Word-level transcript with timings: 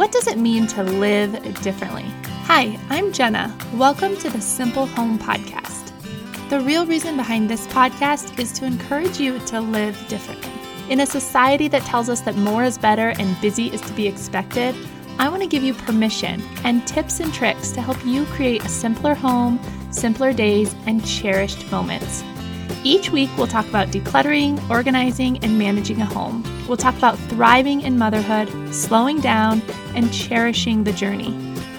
What 0.00 0.12
does 0.12 0.28
it 0.28 0.38
mean 0.38 0.66
to 0.68 0.82
live 0.82 1.32
differently? 1.60 2.06
Hi, 2.46 2.78
I'm 2.88 3.12
Jenna. 3.12 3.54
Welcome 3.74 4.16
to 4.16 4.30
the 4.30 4.40
Simple 4.40 4.86
Home 4.86 5.18
Podcast. 5.18 5.92
The 6.48 6.58
real 6.60 6.86
reason 6.86 7.18
behind 7.18 7.50
this 7.50 7.66
podcast 7.66 8.38
is 8.38 8.50
to 8.52 8.64
encourage 8.64 9.20
you 9.20 9.38
to 9.40 9.60
live 9.60 10.02
differently. 10.08 10.50
In 10.88 11.00
a 11.00 11.06
society 11.06 11.68
that 11.68 11.82
tells 11.82 12.08
us 12.08 12.22
that 12.22 12.34
more 12.36 12.64
is 12.64 12.78
better 12.78 13.10
and 13.18 13.38
busy 13.42 13.66
is 13.66 13.82
to 13.82 13.92
be 13.92 14.06
expected, 14.06 14.74
I 15.18 15.28
want 15.28 15.42
to 15.42 15.46
give 15.46 15.62
you 15.62 15.74
permission 15.74 16.42
and 16.64 16.88
tips 16.88 17.20
and 17.20 17.34
tricks 17.34 17.70
to 17.72 17.82
help 17.82 18.02
you 18.02 18.24
create 18.24 18.64
a 18.64 18.70
simpler 18.70 19.12
home, 19.12 19.60
simpler 19.90 20.32
days, 20.32 20.74
and 20.86 21.06
cherished 21.06 21.70
moments. 21.70 22.24
Each 22.84 23.10
week, 23.10 23.28
we'll 23.36 23.48
talk 23.48 23.68
about 23.68 23.88
decluttering, 23.88 24.66
organizing, 24.70 25.44
and 25.44 25.58
managing 25.58 26.00
a 26.00 26.06
home. 26.06 26.42
We'll 26.70 26.76
talk 26.76 26.96
about 26.96 27.18
thriving 27.18 27.80
in 27.80 27.98
motherhood, 27.98 28.48
slowing 28.72 29.20
down, 29.20 29.60
and 29.96 30.14
cherishing 30.14 30.84
the 30.84 30.92
journey. 30.92 31.32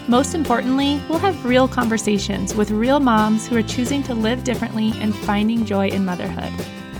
Most 0.09 0.35
importantly, 0.35 1.01
we'll 1.07 1.19
have 1.19 1.45
real 1.45 1.65
conversations 1.65 2.53
with 2.53 2.71
real 2.71 2.99
moms 2.99 3.47
who 3.47 3.55
are 3.55 3.63
choosing 3.63 4.03
to 4.03 4.13
live 4.13 4.43
differently 4.43 4.91
and 4.95 5.15
finding 5.15 5.63
joy 5.63 5.87
in 5.87 6.03
motherhood. 6.03 6.51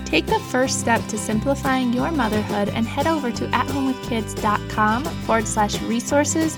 Take 0.06 0.24
the 0.24 0.40
first 0.48 0.80
step 0.80 1.06
to 1.08 1.18
simplifying 1.18 1.92
your 1.92 2.10
motherhood 2.10 2.70
and 2.70 2.86
head 2.86 3.06
over 3.06 3.30
to 3.30 3.46
athomewithkids.com 3.48 5.04
forward 5.04 5.46
slash 5.46 5.78
resources 5.82 6.56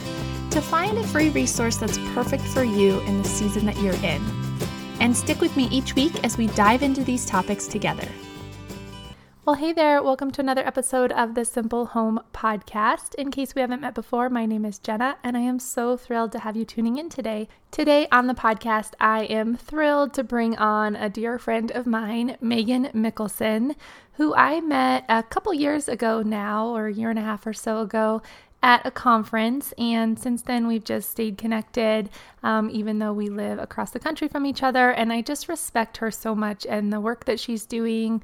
to 0.51 0.63
find 0.63 0.97
a 0.99 1.03
free 1.09 1.31
resource 1.31 1.79
that's 1.79 1.99
perfect 2.15 2.45
for 2.45 2.63
you 2.63 3.01
in 3.01 3.21
the 3.21 3.29
season 3.29 3.67
that 3.67 3.81
you're 3.81 3.95
in 4.05 4.23
and 5.01 5.17
stick 5.17 5.41
with 5.41 5.57
me 5.57 5.65
each 5.73 5.97
week 5.97 6.13
as 6.23 6.39
we 6.39 6.47
dive 6.47 6.85
into 6.85 7.03
these 7.03 7.27
topics 7.27 7.67
together. 7.67 8.07
Well, 9.47 9.57
hey 9.57 9.75
there, 9.75 10.03
welcome 10.03 10.31
to 10.31 10.41
another 10.41 10.67
episode 10.67 11.13
of 11.13 11.35
the 11.35 11.45
Simple 11.45 11.85
Home 11.85 12.19
Podcast. 12.33 13.15
In 13.17 13.31
case 13.31 13.55
we 13.55 13.61
haven't 13.61 13.83
met 13.83 13.95
before, 13.95 14.31
my 14.31 14.47
name 14.47 14.65
is 14.65 14.79
Jenna, 14.79 15.19
and 15.23 15.37
I 15.37 15.41
am 15.41 15.59
so 15.59 15.99
thrilled 15.99 16.33
to 16.33 16.39
have 16.39 16.57
you 16.57 16.65
tuning 16.65 16.97
in 16.97 17.11
today. 17.11 17.49
Today 17.71 18.09
on 18.11 18.27
the 18.27 18.33
podcast, 18.33 18.95
I 19.01 19.25
am 19.25 19.55
thrilled 19.55 20.15
to 20.15 20.25
bring 20.25 20.57
on 20.57 20.97
a 20.97 21.11
dear 21.11 21.39
friend 21.39 21.71
of 21.73 21.87
mine, 21.87 22.39
Megan 22.41 22.87
Mikkelsen, 22.95 23.77
who 24.15 24.35
I 24.35 24.63
met 24.63 25.05
a 25.11 25.23
couple 25.23 25.53
years 25.53 25.89
ago 25.89 26.23
now, 26.23 26.69
or 26.69 26.87
a 26.87 26.95
year 26.95 27.11
and 27.11 27.19
a 27.19 27.23
half 27.23 27.47
or 27.47 27.53
so 27.53 27.81
ago, 27.81 28.23
at 28.63 28.87
a 28.87 28.91
conference. 28.91 29.75
And 29.77 30.19
since 30.19 30.41
then, 30.41 30.67
we've 30.67 30.85
just 30.85 31.11
stayed 31.11 31.37
connected, 31.37 32.09
um, 32.43 32.71
even 32.71 32.99
though 32.99 33.13
we 33.13 33.29
live 33.29 33.59
across 33.59 33.91
the 33.91 34.01
country 34.01 34.27
from 34.27 34.47
each 34.47 34.63
other. 34.63 34.91
And 34.91 35.13
I 35.13 35.21
just 35.21 35.51
respect 35.51 35.99
her 35.99 36.11
so 36.11 36.35
much 36.35 36.65
and 36.65 36.91
the 36.91 36.99
work 36.99 37.27
that 37.27 37.39
she's 37.39 37.67
doing 37.67 38.23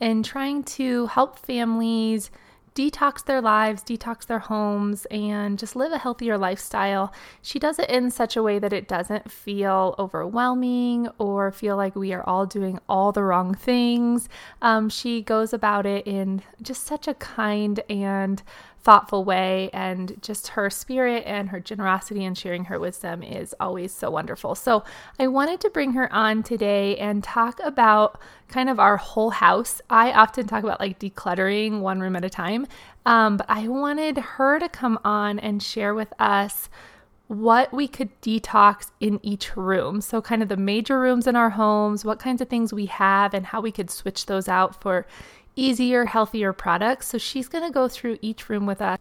in 0.00 0.22
trying 0.22 0.62
to 0.64 1.06
help 1.06 1.38
families 1.38 2.30
detox 2.74 3.24
their 3.24 3.40
lives, 3.40 3.82
detox 3.82 4.26
their 4.26 4.38
homes, 4.38 5.06
and 5.10 5.58
just 5.58 5.76
live 5.76 5.92
a 5.92 5.98
healthier 5.98 6.38
lifestyle. 6.38 7.12
She 7.42 7.58
does 7.58 7.78
it 7.78 7.90
in 7.90 8.10
such 8.10 8.36
a 8.36 8.42
way 8.42 8.58
that 8.58 8.72
it 8.72 8.88
doesn't 8.88 9.30
feel 9.30 9.94
overwhelming 9.98 11.08
or 11.18 11.50
feel 11.50 11.76
like 11.76 11.96
we 11.96 12.12
are 12.12 12.22
all 12.26 12.46
doing 12.46 12.78
all 12.88 13.12
the 13.12 13.24
wrong 13.24 13.54
things. 13.54 14.28
Um, 14.62 14.88
she 14.88 15.20
goes 15.22 15.52
about 15.52 15.84
it 15.84 16.06
in 16.06 16.42
just 16.62 16.86
such 16.86 17.08
a 17.08 17.14
kind 17.14 17.80
and 17.90 18.42
thoughtful 18.82 19.24
way. 19.24 19.70
And 19.72 20.20
just 20.22 20.48
her 20.48 20.70
spirit 20.70 21.24
and 21.26 21.48
her 21.50 21.60
generosity 21.60 22.24
and 22.24 22.36
sharing 22.36 22.64
her 22.64 22.78
wisdom 22.78 23.22
is 23.22 23.54
always 23.60 23.92
so 23.92 24.10
wonderful. 24.10 24.54
So 24.54 24.84
I 25.18 25.26
wanted 25.26 25.60
to 25.60 25.70
bring 25.70 25.92
her 25.92 26.12
on 26.12 26.42
today 26.42 26.96
and 26.96 27.22
talk 27.22 27.60
about 27.62 28.20
kind 28.48 28.68
of 28.68 28.80
our 28.80 28.96
whole 28.96 29.30
house. 29.30 29.80
I 29.90 30.12
often 30.12 30.46
talk 30.46 30.64
about 30.64 30.80
like 30.80 30.98
decluttering 30.98 31.80
one 31.80 32.00
room 32.00 32.16
at 32.16 32.24
a 32.24 32.30
time, 32.30 32.66
um, 33.06 33.36
but 33.36 33.46
I 33.48 33.68
wanted 33.68 34.18
her 34.18 34.58
to 34.58 34.68
come 34.68 34.98
on 35.04 35.38
and 35.38 35.62
share 35.62 35.94
with 35.94 36.12
us 36.18 36.68
what 37.30 37.72
we 37.72 37.86
could 37.86 38.08
detox 38.22 38.90
in 38.98 39.20
each 39.22 39.56
room. 39.56 40.00
So, 40.00 40.20
kind 40.20 40.42
of 40.42 40.48
the 40.48 40.56
major 40.56 40.98
rooms 40.98 41.28
in 41.28 41.36
our 41.36 41.50
homes, 41.50 42.04
what 42.04 42.18
kinds 42.18 42.40
of 42.42 42.48
things 42.48 42.72
we 42.72 42.86
have, 42.86 43.34
and 43.34 43.46
how 43.46 43.60
we 43.60 43.70
could 43.70 43.88
switch 43.88 44.26
those 44.26 44.48
out 44.48 44.82
for 44.82 45.06
easier, 45.56 46.06
healthier 46.06 46.52
products. 46.52 47.08
So 47.08 47.18
she's 47.18 47.48
going 47.48 47.64
to 47.64 47.72
go 47.72 47.88
through 47.88 48.18
each 48.22 48.48
room 48.48 48.66
with 48.66 48.80
us 48.80 48.98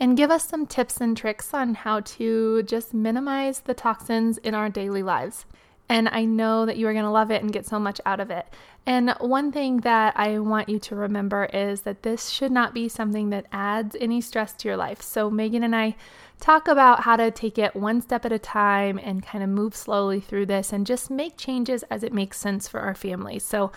and 0.00 0.16
give 0.16 0.30
us 0.30 0.48
some 0.48 0.66
tips 0.66 1.00
and 1.00 1.16
tricks 1.16 1.52
on 1.52 1.74
how 1.74 2.00
to 2.00 2.62
just 2.62 2.94
minimize 2.94 3.60
the 3.60 3.74
toxins 3.74 4.38
in 4.38 4.54
our 4.54 4.68
daily 4.68 5.02
lives. 5.02 5.44
And 5.88 6.08
I 6.08 6.24
know 6.24 6.66
that 6.66 6.76
you 6.76 6.86
are 6.86 6.92
going 6.92 7.04
to 7.04 7.10
love 7.10 7.30
it 7.30 7.42
and 7.42 7.52
get 7.52 7.66
so 7.66 7.78
much 7.78 8.00
out 8.04 8.20
of 8.20 8.30
it. 8.30 8.46
And 8.84 9.14
one 9.20 9.52
thing 9.52 9.78
that 9.78 10.14
I 10.16 10.38
want 10.38 10.68
you 10.68 10.78
to 10.80 10.94
remember 10.94 11.46
is 11.46 11.82
that 11.82 12.02
this 12.02 12.28
should 12.28 12.52
not 12.52 12.74
be 12.74 12.88
something 12.88 13.30
that 13.30 13.46
adds 13.52 13.96
any 14.00 14.20
stress 14.20 14.52
to 14.54 14.68
your 14.68 14.76
life. 14.76 15.00
So, 15.00 15.30
Megan 15.30 15.62
and 15.62 15.74
I 15.74 15.96
talk 16.40 16.68
about 16.68 17.00
how 17.00 17.16
to 17.16 17.30
take 17.30 17.58
it 17.58 17.74
one 17.74 18.00
step 18.00 18.24
at 18.24 18.32
a 18.32 18.38
time 18.38 18.98
and 19.02 19.26
kind 19.26 19.42
of 19.42 19.50
move 19.50 19.74
slowly 19.74 20.20
through 20.20 20.46
this 20.46 20.72
and 20.72 20.86
just 20.86 21.10
make 21.10 21.36
changes 21.36 21.82
as 21.90 22.02
it 22.02 22.12
makes 22.12 22.38
sense 22.38 22.68
for 22.68 22.80
our 22.80 22.94
family. 22.94 23.38
So, 23.38 23.72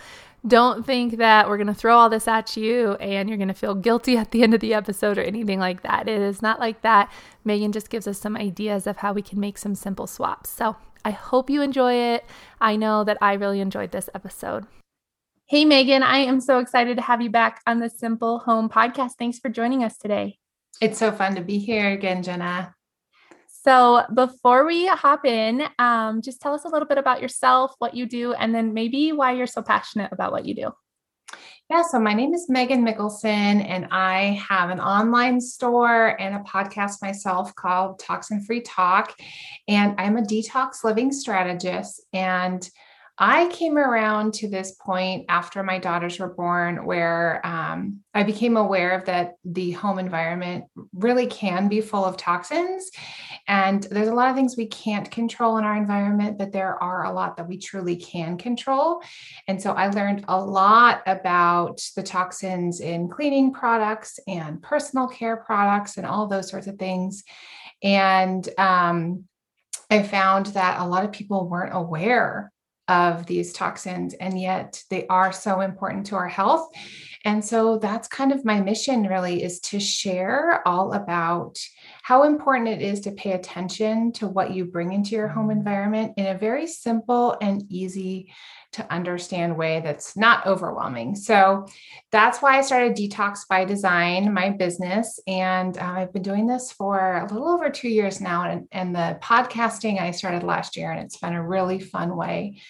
don't 0.46 0.84
think 0.84 1.18
that 1.18 1.48
we're 1.48 1.56
going 1.56 1.68
to 1.68 1.74
throw 1.74 1.96
all 1.96 2.10
this 2.10 2.26
at 2.26 2.56
you 2.56 2.94
and 2.94 3.28
you're 3.28 3.38
going 3.38 3.48
to 3.48 3.54
feel 3.54 3.74
guilty 3.74 4.16
at 4.16 4.32
the 4.32 4.42
end 4.42 4.54
of 4.54 4.60
the 4.60 4.74
episode 4.74 5.18
or 5.18 5.22
anything 5.22 5.60
like 5.60 5.82
that. 5.82 6.08
It 6.08 6.20
is 6.20 6.42
not 6.42 6.58
like 6.58 6.82
that. 6.82 7.12
Megan 7.44 7.72
just 7.72 7.90
gives 7.90 8.06
us 8.08 8.18
some 8.18 8.36
ideas 8.36 8.86
of 8.86 8.98
how 8.98 9.12
we 9.12 9.22
can 9.22 9.38
make 9.38 9.56
some 9.56 9.74
simple 9.74 10.06
swaps. 10.06 10.50
So 10.50 10.76
I 11.04 11.12
hope 11.12 11.48
you 11.48 11.62
enjoy 11.62 11.94
it. 11.94 12.24
I 12.60 12.76
know 12.76 13.04
that 13.04 13.18
I 13.20 13.34
really 13.34 13.60
enjoyed 13.60 13.92
this 13.92 14.10
episode. 14.14 14.66
Hey, 15.46 15.64
Megan, 15.64 16.02
I 16.02 16.18
am 16.18 16.40
so 16.40 16.58
excited 16.58 16.96
to 16.96 17.02
have 17.02 17.20
you 17.20 17.30
back 17.30 17.60
on 17.66 17.78
the 17.78 17.90
Simple 17.90 18.38
Home 18.40 18.68
podcast. 18.68 19.12
Thanks 19.18 19.38
for 19.38 19.48
joining 19.48 19.84
us 19.84 19.98
today. 19.98 20.38
It's 20.80 20.98
so 20.98 21.12
fun 21.12 21.34
to 21.34 21.42
be 21.42 21.58
here 21.58 21.90
again, 21.90 22.22
Jenna. 22.22 22.74
So, 23.64 24.02
before 24.12 24.66
we 24.66 24.88
hop 24.88 25.24
in, 25.24 25.62
um, 25.78 26.20
just 26.20 26.40
tell 26.40 26.52
us 26.52 26.64
a 26.64 26.68
little 26.68 26.88
bit 26.88 26.98
about 26.98 27.22
yourself, 27.22 27.72
what 27.78 27.94
you 27.94 28.06
do, 28.06 28.32
and 28.32 28.52
then 28.52 28.74
maybe 28.74 29.12
why 29.12 29.32
you're 29.34 29.46
so 29.46 29.62
passionate 29.62 30.10
about 30.10 30.32
what 30.32 30.46
you 30.46 30.54
do. 30.54 30.72
Yeah, 31.70 31.82
so 31.82 32.00
my 32.00 32.12
name 32.12 32.34
is 32.34 32.46
Megan 32.48 32.84
Mikkelsen, 32.84 33.24
and 33.24 33.86
I 33.92 34.42
have 34.48 34.70
an 34.70 34.80
online 34.80 35.40
store 35.40 36.20
and 36.20 36.34
a 36.34 36.40
podcast 36.40 37.00
myself 37.02 37.54
called 37.54 38.00
Toxin 38.00 38.44
Free 38.44 38.62
Talk. 38.62 39.14
And 39.68 39.94
I'm 39.96 40.16
a 40.16 40.22
detox 40.22 40.82
living 40.82 41.12
strategist. 41.12 42.02
And 42.12 42.68
I 43.18 43.48
came 43.48 43.76
around 43.76 44.34
to 44.34 44.48
this 44.48 44.72
point 44.72 45.26
after 45.28 45.62
my 45.62 45.78
daughters 45.78 46.18
were 46.18 46.34
born 46.34 46.84
where 46.84 47.40
um, 47.46 48.00
I 48.14 48.22
became 48.22 48.56
aware 48.56 48.98
of 48.98 49.04
that 49.04 49.34
the 49.44 49.72
home 49.72 49.98
environment 49.98 50.64
really 50.94 51.26
can 51.26 51.68
be 51.68 51.82
full 51.82 52.04
of 52.04 52.16
toxins. 52.16 52.90
And 53.48 53.82
there's 53.84 54.08
a 54.08 54.14
lot 54.14 54.30
of 54.30 54.36
things 54.36 54.56
we 54.56 54.66
can't 54.66 55.10
control 55.10 55.58
in 55.58 55.64
our 55.64 55.76
environment, 55.76 56.38
but 56.38 56.52
there 56.52 56.80
are 56.82 57.04
a 57.04 57.12
lot 57.12 57.36
that 57.36 57.48
we 57.48 57.58
truly 57.58 57.96
can 57.96 58.38
control. 58.38 59.02
And 59.48 59.60
so 59.60 59.72
I 59.72 59.88
learned 59.88 60.24
a 60.28 60.40
lot 60.40 61.02
about 61.06 61.80
the 61.96 62.02
toxins 62.02 62.80
in 62.80 63.08
cleaning 63.08 63.52
products 63.52 64.18
and 64.28 64.62
personal 64.62 65.08
care 65.08 65.36
products 65.36 65.96
and 65.96 66.06
all 66.06 66.28
those 66.28 66.48
sorts 66.48 66.66
of 66.66 66.78
things. 66.78 67.24
And 67.82 68.48
um, 68.58 69.24
I 69.90 70.02
found 70.02 70.46
that 70.46 70.80
a 70.80 70.86
lot 70.86 71.04
of 71.04 71.12
people 71.12 71.48
weren't 71.48 71.74
aware 71.74 72.52
of 72.88 73.26
these 73.26 73.52
toxins, 73.52 74.14
and 74.14 74.40
yet 74.40 74.82
they 74.90 75.06
are 75.06 75.32
so 75.32 75.60
important 75.60 76.06
to 76.06 76.16
our 76.16 76.28
health. 76.28 76.68
And 77.24 77.44
so 77.44 77.78
that's 77.78 78.08
kind 78.08 78.32
of 78.32 78.44
my 78.44 78.60
mission 78.60 79.06
really 79.06 79.42
is 79.42 79.60
to 79.60 79.78
share 79.78 80.66
all 80.66 80.92
about 80.92 81.58
how 82.02 82.24
important 82.24 82.68
it 82.68 82.82
is 82.82 83.00
to 83.00 83.12
pay 83.12 83.32
attention 83.32 84.12
to 84.12 84.26
what 84.26 84.50
you 84.50 84.64
bring 84.64 84.92
into 84.92 85.10
your 85.10 85.28
home 85.28 85.50
environment 85.50 86.14
in 86.16 86.26
a 86.26 86.38
very 86.38 86.66
simple 86.66 87.36
and 87.40 87.64
easy 87.70 88.32
to 88.72 88.92
understand 88.92 89.56
way 89.56 89.80
that's 89.84 90.16
not 90.16 90.44
overwhelming. 90.46 91.14
So 91.14 91.66
that's 92.10 92.42
why 92.42 92.58
I 92.58 92.62
started 92.62 92.96
Detox 92.96 93.46
by 93.48 93.64
Design, 93.64 94.32
my 94.34 94.50
business. 94.50 95.20
And 95.28 95.78
uh, 95.78 95.82
I've 95.82 96.12
been 96.12 96.22
doing 96.22 96.46
this 96.46 96.72
for 96.72 97.18
a 97.18 97.32
little 97.32 97.48
over 97.48 97.70
two 97.70 97.88
years 97.88 98.20
now. 98.20 98.50
And, 98.50 98.66
and 98.72 98.94
the 98.94 99.18
podcasting 99.22 100.00
I 100.00 100.10
started 100.10 100.42
last 100.42 100.76
year, 100.76 100.90
and 100.90 101.00
it's 101.00 101.18
been 101.18 101.34
a 101.34 101.46
really 101.46 101.78
fun 101.78 102.16
way 102.16 102.60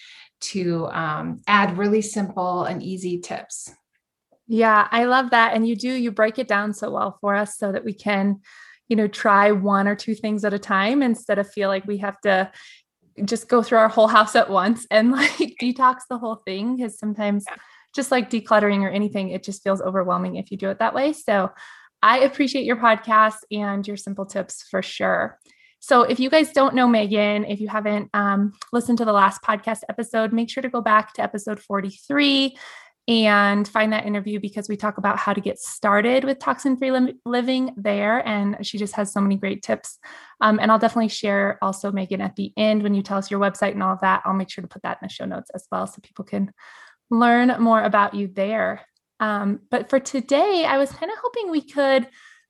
to 0.41 0.87
um, 0.87 1.41
add 1.47 1.77
really 1.77 2.01
simple 2.01 2.65
and 2.65 2.83
easy 2.83 3.19
tips. 3.19 3.73
Yeah, 4.45 4.87
I 4.91 5.05
love 5.05 5.31
that. 5.31 5.53
And 5.53 5.65
you 5.67 5.75
do, 5.75 5.89
you 5.89 6.11
break 6.11 6.37
it 6.37 6.49
down 6.49 6.73
so 6.73 6.91
well 6.91 7.17
for 7.21 7.33
us 7.33 7.57
so 7.57 7.71
that 7.71 7.85
we 7.85 7.93
can, 7.93 8.41
you 8.89 8.95
know, 8.95 9.07
try 9.07 9.51
one 9.51 9.87
or 9.87 9.95
two 9.95 10.15
things 10.15 10.43
at 10.43 10.53
a 10.53 10.59
time 10.59 11.01
instead 11.01 11.39
of 11.39 11.49
feel 11.51 11.69
like 11.69 11.85
we 11.85 11.97
have 11.97 12.19
to 12.21 12.51
just 13.25 13.47
go 13.47 13.61
through 13.61 13.77
our 13.77 13.89
whole 13.89 14.07
house 14.07 14.35
at 14.35 14.49
once 14.49 14.87
and 14.91 15.11
like 15.11 15.55
detox 15.61 16.01
the 16.09 16.17
whole 16.17 16.41
thing. 16.45 16.77
Because 16.77 16.97
sometimes, 16.97 17.45
yeah. 17.49 17.57
just 17.95 18.11
like 18.11 18.29
decluttering 18.29 18.81
or 18.81 18.89
anything, 18.89 19.29
it 19.29 19.43
just 19.43 19.63
feels 19.63 19.81
overwhelming 19.81 20.35
if 20.35 20.51
you 20.51 20.57
do 20.57 20.69
it 20.69 20.79
that 20.79 20.93
way. 20.93 21.13
So 21.13 21.51
I 22.01 22.19
appreciate 22.19 22.65
your 22.65 22.75
podcast 22.75 23.37
and 23.51 23.87
your 23.87 23.97
simple 23.97 24.25
tips 24.25 24.63
for 24.69 24.81
sure. 24.81 25.39
So, 25.79 26.03
if 26.03 26.17
you 26.17 26.29
guys 26.29 26.53
don't 26.53 26.75
know 26.75 26.87
Megan, 26.87 27.43
if 27.43 27.59
you 27.59 27.67
haven't 27.67 28.09
um, 28.13 28.53
listened 28.71 28.99
to 28.99 29.05
the 29.05 29.11
last 29.11 29.41
podcast 29.41 29.79
episode, 29.89 30.31
make 30.31 30.49
sure 30.49 30.63
to 30.63 30.69
go 30.69 30.79
back 30.79 31.11
to 31.15 31.21
episode 31.21 31.59
43 31.59 32.55
and 33.07 33.67
find 33.67 33.91
that 33.91 34.05
interview 34.05 34.39
because 34.39 34.69
we 34.69 34.77
talk 34.77 34.97
about 34.97 35.17
how 35.17 35.33
to 35.33 35.41
get 35.41 35.59
started 35.59 36.23
with 36.23 36.39
toxin 36.39 36.77
free 36.77 36.91
li- 36.91 37.15
living 37.25 37.73
there. 37.75 38.25
And 38.25 38.65
she 38.65 38.77
just 38.77 38.95
has 38.95 39.11
so 39.11 39.19
many 39.19 39.35
great 39.35 39.61
tips. 39.61 39.99
Um, 40.39 40.57
and 40.59 40.71
I'll 40.71 40.79
definitely 40.79 41.09
share 41.09 41.57
also, 41.61 41.91
Megan, 41.91 42.21
at 42.21 42.37
the 42.37 42.53
end 42.55 42.81
when 42.81 42.93
you 42.93 43.01
tell 43.01 43.17
us 43.17 43.29
your 43.29 43.41
website 43.41 43.71
and 43.71 43.83
all 43.83 43.93
of 43.93 44.01
that. 44.01 44.21
I'll 44.25 44.33
make 44.33 44.49
sure 44.49 44.61
to 44.61 44.67
put 44.67 44.83
that 44.83 44.99
in 45.01 45.07
the 45.07 45.13
show 45.13 45.25
notes 45.25 45.49
as 45.53 45.67
well 45.71 45.85
so 45.85 45.99
people 46.01 46.23
can 46.23 46.53
learn 47.09 47.61
more 47.61 47.83
about 47.83 48.13
you 48.13 48.27
there. 48.27 48.81
Um, 49.19 49.59
but 49.69 49.89
for 49.89 49.99
today, 49.99 50.65
I 50.67 50.77
was 50.77 50.91
kind 50.91 51.11
of 51.11 51.17
hoping 51.21 51.51
we 51.51 51.61
could 51.61 52.07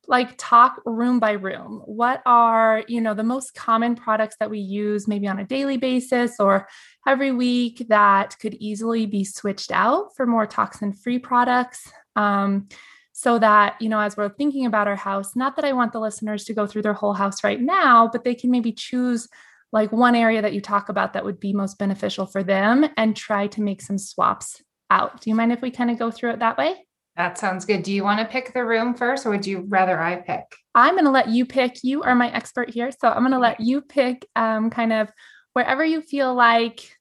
like 0.07 0.35
talk 0.37 0.81
room 0.85 1.19
by 1.19 1.31
room. 1.31 1.81
What 1.85 2.21
are 2.25 2.83
you 2.87 3.01
know 3.01 3.13
the 3.13 3.23
most 3.23 3.55
common 3.55 3.95
products 3.95 4.35
that 4.39 4.49
we 4.49 4.59
use 4.59 5.07
maybe 5.07 5.27
on 5.27 5.39
a 5.39 5.45
daily 5.45 5.77
basis 5.77 6.39
or 6.39 6.67
every 7.07 7.31
week 7.31 7.85
that 7.89 8.37
could 8.39 8.55
easily 8.55 9.05
be 9.05 9.23
switched 9.23 9.71
out 9.71 10.15
for 10.15 10.25
more 10.25 10.45
toxin 10.45 10.93
free 10.93 11.19
products? 11.19 11.91
Um, 12.15 12.67
so 13.15 13.37
that 13.39 13.79
you 13.79 13.89
know 13.89 13.99
as 13.99 14.17
we're 14.17 14.29
thinking 14.29 14.65
about 14.65 14.87
our 14.87 14.95
house 14.95 15.35
not 15.35 15.55
that 15.55 15.63
i 15.63 15.71
want 15.71 15.93
the 15.93 15.99
listeners 15.99 16.45
to 16.45 16.53
go 16.53 16.65
through 16.65 16.81
their 16.81 16.93
whole 16.93 17.13
house 17.13 17.43
right 17.43 17.61
now 17.61 18.09
but 18.11 18.23
they 18.23 18.33
can 18.33 18.49
maybe 18.49 18.71
choose 18.71 19.29
like 19.73 19.91
one 19.91 20.15
area 20.15 20.41
that 20.41 20.53
you 20.53 20.61
talk 20.61 20.87
about 20.87 21.13
that 21.13 21.25
would 21.25 21.39
be 21.39 21.51
most 21.51 21.77
beneficial 21.79 22.25
for 22.27 22.43
them 22.43 22.85
and 22.95 23.17
try 23.17 23.47
to 23.47 23.61
make 23.61 23.81
some 23.81 23.97
swaps 23.97 24.61
out. 24.91 25.19
Do 25.19 25.29
you 25.31 25.35
mind 25.35 25.51
if 25.51 25.61
we 25.61 25.71
kind 25.71 25.89
of 25.89 25.97
go 25.97 26.11
through 26.11 26.31
it 26.31 26.39
that 26.39 26.57
way 26.57 26.85
that 27.15 27.37
sounds 27.37 27.65
good. 27.65 27.83
Do 27.83 27.93
you 27.93 28.03
want 28.03 28.19
to 28.19 28.25
pick 28.25 28.53
the 28.53 28.65
room 28.65 28.95
first 28.95 29.25
or 29.25 29.29
would 29.29 29.45
you 29.45 29.65
rather 29.67 29.99
I 29.99 30.15
pick? 30.15 30.43
I'm 30.73 30.95
going 30.95 31.05
to 31.05 31.11
let 31.11 31.29
you 31.29 31.45
pick. 31.45 31.83
You 31.83 32.01
are 32.03 32.15
my 32.15 32.31
expert 32.33 32.69
here. 32.71 32.91
So 32.91 33.07
I'm 33.09 33.21
going 33.21 33.31
to 33.31 33.39
let 33.39 33.59
you 33.59 33.81
pick 33.81 34.27
um, 34.35 34.69
kind 34.69 34.91
of 34.91 35.09
wherever 35.53 35.85
you 35.85 36.01
feel 36.01 36.33
like, 36.33 36.97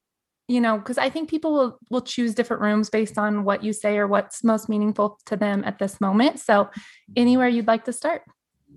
you 0.49 0.61
know, 0.61 0.77
because 0.77 0.99
I 0.99 1.09
think 1.09 1.31
people 1.31 1.55
will, 1.55 1.79
will 1.91 2.03
choose 2.03 2.35
different 2.35 2.63
rooms 2.63 2.91
based 2.91 3.17
on 3.17 3.45
what 3.45 3.65
you 3.65 3.73
say 3.73 3.97
or 3.97 4.07
what's 4.07 4.45
most 4.45 4.69
meaningful 4.69 5.19
to 5.27 5.37
them 5.37 5.65
at 5.65 5.79
this 5.79 5.99
moment. 6.01 6.41
So 6.41 6.69
anywhere 7.17 7.49
you'd 7.49 7.67
like 7.67 7.87
to 7.87 7.93
start. 7.93 8.23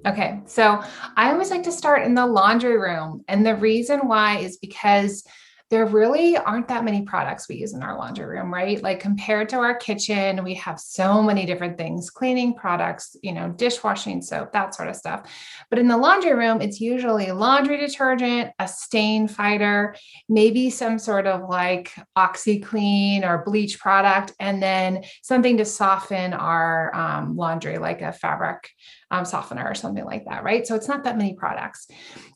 Okay. 0.06 0.40
So 0.46 0.82
I 1.18 1.32
always 1.32 1.52
like 1.52 1.64
to 1.64 1.72
start 1.72 2.04
in 2.04 2.16
the 2.16 2.26
laundry 2.26 2.78
room. 2.78 3.24
And 3.28 3.46
the 3.46 3.56
reason 3.56 4.08
why 4.08 4.38
is 4.38 4.58
because 4.58 5.26
there 5.72 5.86
really 5.88 6.38
aren't 6.38 6.68
that 6.68 6.86
many 6.86 7.02
products 7.02 7.50
we 7.50 7.56
use 7.56 7.74
in 7.74 7.82
our 7.82 7.98
laundry 7.98 8.26
room, 8.26 8.54
right? 8.54 8.82
Like 8.84 9.00
compared 9.00 9.50
to 9.50 9.58
our 9.58 9.74
kitchen, 9.76 10.44
we 10.44 10.54
have 10.56 10.80
so 10.80 11.24
many 11.24 11.46
different 11.46 11.78
things 11.78 12.12
cleaning 12.12 12.54
products, 12.54 13.16
you 13.24 13.34
know, 13.34 13.50
dishwashing 13.50 14.22
soap, 14.22 14.52
that 14.54 14.76
sort 14.76 14.90
of 14.90 14.96
stuff. 14.96 15.28
But 15.72 15.80
in 15.80 15.88
the 15.88 15.98
laundry 15.98 16.34
room, 16.34 16.62
it's 16.62 16.80
usually 16.80 17.32
laundry 17.32 17.78
detergent, 17.78 18.52
a 18.60 18.68
stain 18.68 19.28
fighter, 19.28 19.96
maybe 20.30 20.70
some 20.70 21.00
sort 21.00 21.26
of 21.26 21.50
like 21.50 21.92
OxiClean 22.16 23.28
or 23.28 23.44
bleach 23.44 23.80
product, 23.80 24.34
and 24.40 24.62
then 24.62 25.04
something 25.24 25.58
to 25.58 25.66
soften 25.66 26.34
our 26.34 26.96
um, 26.96 27.36
laundry, 27.36 27.80
like 27.80 28.02
a 28.02 28.14
fabric 28.14 28.70
um, 29.12 29.25
softener 29.25 29.68
or 29.68 29.75
something 29.75 30.04
like 30.04 30.25
that, 30.25 30.44
right? 30.44 30.66
So 30.66 30.75
it's 30.75 30.88
not 30.88 31.04
that 31.04 31.18
many 31.18 31.34
products. 31.34 31.88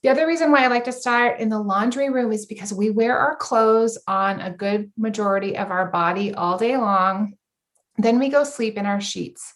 The 0.04 0.10
other 0.10 0.28
reason 0.28 0.52
why 0.52 0.64
I 0.64 0.68
like 0.68 0.86
to 0.86 0.92
start 0.92 1.40
in 1.40 1.50
the 1.50 1.60
laundry 1.60 2.10
room 2.10 2.32
is 2.32 2.46
because 2.46 2.74
we 2.74 2.90
wear 2.90 3.18
our 3.18 3.36
clothes 3.36 3.98
on 4.08 4.40
a 4.40 4.52
good 4.52 4.92
majority 4.98 5.58
of 5.58 5.72
our 5.72 5.90
body 5.90 6.34
all 6.34 6.58
day 6.58 6.78
long. 6.78 7.34
Then 7.98 8.20
we 8.20 8.30
go 8.30 8.44
sleep 8.44 8.78
in 8.78 8.86
our 8.86 9.02
sheets. 9.02 9.54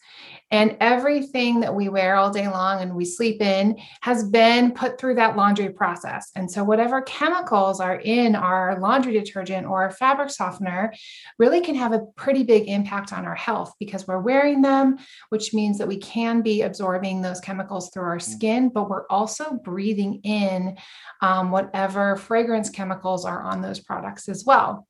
And 0.53 0.77
everything 0.79 1.61
that 1.61 1.73
we 1.73 1.89
wear 1.89 2.15
all 2.15 2.29
day 2.29 2.47
long 2.47 2.83
and 2.83 2.95
we 2.95 3.05
sleep 3.05 3.41
in 3.41 3.75
has 4.01 4.23
been 4.23 4.71
put 4.71 4.99
through 4.99 5.15
that 5.15 5.35
laundry 5.35 5.69
process. 5.69 6.29
And 6.35 6.49
so, 6.49 6.63
whatever 6.63 7.01
chemicals 7.01 7.79
are 7.79 7.95
in 7.95 8.35
our 8.35 8.79
laundry 8.79 9.13
detergent 9.13 9.65
or 9.65 9.81
our 9.81 9.89
fabric 9.89 10.29
softener 10.29 10.93
really 11.39 11.59
can 11.61 11.73
have 11.73 11.91
a 11.91 12.05
pretty 12.15 12.43
big 12.43 12.67
impact 12.67 13.11
on 13.11 13.25
our 13.25 13.33
health 13.33 13.73
because 13.79 14.07
we're 14.07 14.21
wearing 14.21 14.61
them, 14.61 14.99
which 15.29 15.55
means 15.55 15.79
that 15.79 15.87
we 15.87 15.97
can 15.97 16.43
be 16.43 16.61
absorbing 16.61 17.23
those 17.23 17.39
chemicals 17.39 17.89
through 17.89 18.03
our 18.03 18.19
skin, 18.19 18.69
but 18.69 18.91
we're 18.91 19.07
also 19.07 19.59
breathing 19.63 20.21
in 20.23 20.77
um, 21.21 21.49
whatever 21.49 22.15
fragrance 22.15 22.69
chemicals 22.69 23.25
are 23.25 23.41
on 23.41 23.63
those 23.63 23.79
products 23.79 24.29
as 24.29 24.45
well. 24.45 24.87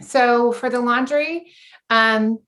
So, 0.00 0.52
for 0.52 0.70
the 0.70 0.80
laundry, 0.80 1.52
um, 1.90 2.38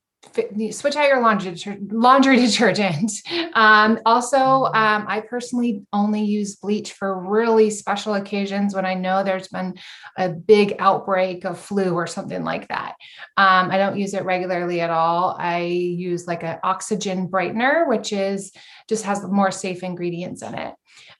switch 0.71 0.95
out 0.95 1.07
your 1.07 1.21
laundry 1.21 1.55
laundry 1.89 2.35
detergent. 2.45 3.11
Um, 3.53 3.99
also, 4.05 4.37
um, 4.65 5.05
I 5.07 5.23
personally 5.27 5.85
only 5.93 6.23
use 6.23 6.55
bleach 6.57 6.93
for 6.93 7.19
really 7.19 7.69
special 7.69 8.15
occasions 8.15 8.75
when 8.75 8.85
I 8.85 8.95
know 8.95 9.23
there's 9.23 9.47
been 9.47 9.75
a 10.17 10.29
big 10.29 10.75
outbreak 10.79 11.45
of 11.45 11.59
flu 11.59 11.93
or 11.93 12.05
something 12.05 12.43
like 12.43 12.67
that. 12.67 12.95
Um, 13.37 13.71
I 13.71 13.77
don't 13.77 13.97
use 13.97 14.13
it 14.13 14.25
regularly 14.25 14.81
at 14.81 14.89
all. 14.89 15.35
I 15.39 15.61
use 15.61 16.27
like 16.27 16.43
an 16.43 16.59
oxygen 16.63 17.29
brightener, 17.29 17.87
which 17.87 18.11
is 18.11 18.51
just 18.87 19.05
has 19.05 19.23
more 19.23 19.51
safe 19.51 19.83
ingredients 19.83 20.41
in 20.41 20.53
it. 20.55 20.73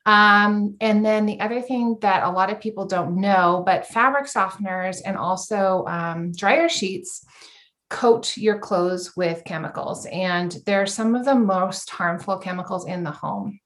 Um, 0.06 0.76
and 0.82 1.06
then 1.06 1.26
the 1.26 1.40
other 1.40 1.62
thing 1.62 1.98
that 2.02 2.24
a 2.24 2.32
lot 2.32 2.52
of 2.52 2.60
people 2.60 2.86
don't 2.86 3.18
know, 3.18 3.64
but 3.66 3.88
fabric 3.88 4.26
softeners 4.26 5.02
and 5.06 5.18
also 5.18 5.86
um, 5.88 6.32
dryer 6.32 6.68
sheets 6.68 7.26
coat 7.90 8.38
your 8.38 8.60
clothes 8.60 9.16
with 9.16 9.44
chemicals. 9.46 10.06
And 10.08 10.56
they're 10.66 10.86
some 10.86 11.16
of 11.16 11.26
the 11.26 11.36
most 11.36 11.90
harmful 11.90 12.38
chemicals 12.38 12.88
in 12.88 13.04
the 13.04 13.12
home. 13.12 13.60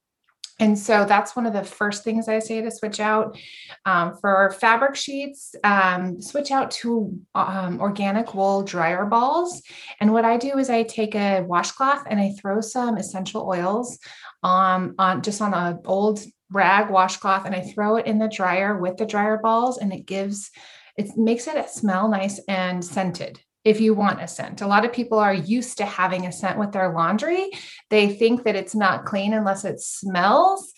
And 0.59 0.77
so 0.77 1.03
that's 1.05 1.35
one 1.35 1.45
of 1.45 1.53
the 1.53 1.63
first 1.63 2.03
things 2.03 2.27
I 2.27 2.39
say 2.39 2.61
to 2.61 2.71
switch 2.71 2.99
out. 2.99 3.37
Um, 3.85 4.15
for 4.21 4.55
fabric 4.59 4.95
sheets, 4.95 5.55
um, 5.63 6.21
switch 6.21 6.51
out 6.51 6.71
to 6.71 7.19
um, 7.33 7.81
organic 7.81 8.33
wool 8.33 8.63
dryer 8.63 9.05
balls. 9.05 9.61
And 9.99 10.13
what 10.13 10.25
I 10.25 10.37
do 10.37 10.57
is 10.59 10.69
I 10.69 10.83
take 10.83 11.15
a 11.15 11.41
washcloth 11.41 12.03
and 12.07 12.19
I 12.19 12.33
throw 12.39 12.61
some 12.61 12.97
essential 12.97 13.47
oils 13.47 13.97
on, 14.43 14.95
on 14.99 15.21
just 15.21 15.41
on 15.41 15.53
an 15.53 15.79
old 15.85 16.21
rag 16.51 16.91
washcloth 16.91 17.45
and 17.45 17.55
I 17.55 17.61
throw 17.61 17.97
it 17.97 18.05
in 18.05 18.19
the 18.19 18.27
dryer 18.27 18.77
with 18.77 18.97
the 18.97 19.05
dryer 19.05 19.39
balls 19.41 19.79
and 19.79 19.91
it 19.91 20.05
gives 20.05 20.51
it 20.95 21.17
makes 21.17 21.47
it 21.47 21.69
smell 21.69 22.07
nice 22.07 22.39
and 22.47 22.85
scented 22.85 23.41
if 23.63 23.80
you 23.80 23.94
want 23.94 24.21
a 24.21 24.27
scent. 24.27 24.62
A 24.62 24.68
lot 24.68 24.86
of 24.86 24.94
people 24.94 25.19
are 25.19 25.33
used 25.33 25.77
to 25.77 25.86
having 25.86 26.25
a 26.25 26.31
scent 26.31 26.60
with 26.60 26.71
their 26.71 26.94
laundry. 26.94 27.50
They 27.89 28.13
think 28.13 28.44
that 28.44 28.56
it's 28.56 28.75
not 28.75 29.06
clean 29.06 29.33
unless 29.33 29.65
it 29.65 29.80
smells. 29.80 30.74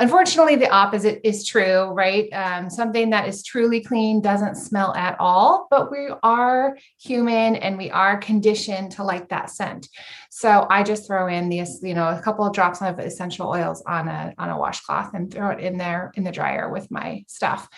Unfortunately, 0.00 0.56
the 0.56 0.70
opposite 0.70 1.20
is 1.22 1.46
true, 1.46 1.84
right? 1.92 2.28
Um, 2.32 2.68
something 2.68 3.10
that 3.10 3.28
is 3.28 3.44
truly 3.44 3.80
clean 3.80 4.20
doesn't 4.20 4.56
smell 4.56 4.92
at 4.96 5.14
all, 5.20 5.68
but 5.70 5.92
we 5.92 6.10
are 6.24 6.76
human 7.00 7.54
and 7.54 7.78
we 7.78 7.92
are 7.92 8.18
conditioned 8.18 8.90
to 8.92 9.04
like 9.04 9.28
that 9.28 9.50
scent. 9.50 9.88
So 10.30 10.66
I 10.68 10.82
just 10.82 11.06
throw 11.06 11.28
in 11.28 11.48
these, 11.48 11.78
you 11.80 11.94
know, 11.94 12.08
a 12.08 12.20
couple 12.20 12.44
of 12.44 12.52
drops 12.52 12.82
of 12.82 12.98
essential 12.98 13.48
oils 13.48 13.84
on 13.86 14.08
a 14.08 14.34
on 14.36 14.50
a 14.50 14.58
washcloth 14.58 15.14
and 15.14 15.32
throw 15.32 15.50
it 15.50 15.60
in 15.60 15.78
there 15.78 16.10
in 16.16 16.24
the 16.24 16.32
dryer 16.32 16.68
with 16.68 16.90
my 16.90 17.24
stuff. 17.28 17.68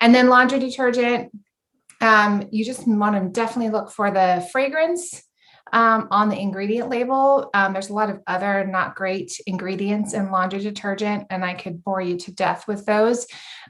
And 0.00 0.14
then 0.14 0.30
laundry 0.30 0.58
detergent, 0.58 1.30
um, 2.00 2.48
you 2.50 2.64
just 2.64 2.86
want 2.86 3.16
to 3.16 3.28
definitely 3.28 3.70
look 3.70 3.90
for 3.90 4.10
the 4.10 4.46
fragrance 4.52 5.22
um, 5.72 6.08
on 6.10 6.28
the 6.28 6.38
ingredient 6.38 6.90
label. 6.90 7.50
Um, 7.54 7.72
there's 7.72 7.90
a 7.90 7.94
lot 7.94 8.10
of 8.10 8.20
other 8.26 8.66
not 8.66 8.94
great 8.94 9.38
ingredients 9.46 10.14
in 10.14 10.30
laundry 10.30 10.60
detergent, 10.60 11.26
and 11.30 11.44
I 11.44 11.54
could 11.54 11.82
bore 11.82 12.00
you 12.00 12.16
to 12.18 12.32
death 12.32 12.68
with 12.68 12.86
those. 12.86 13.26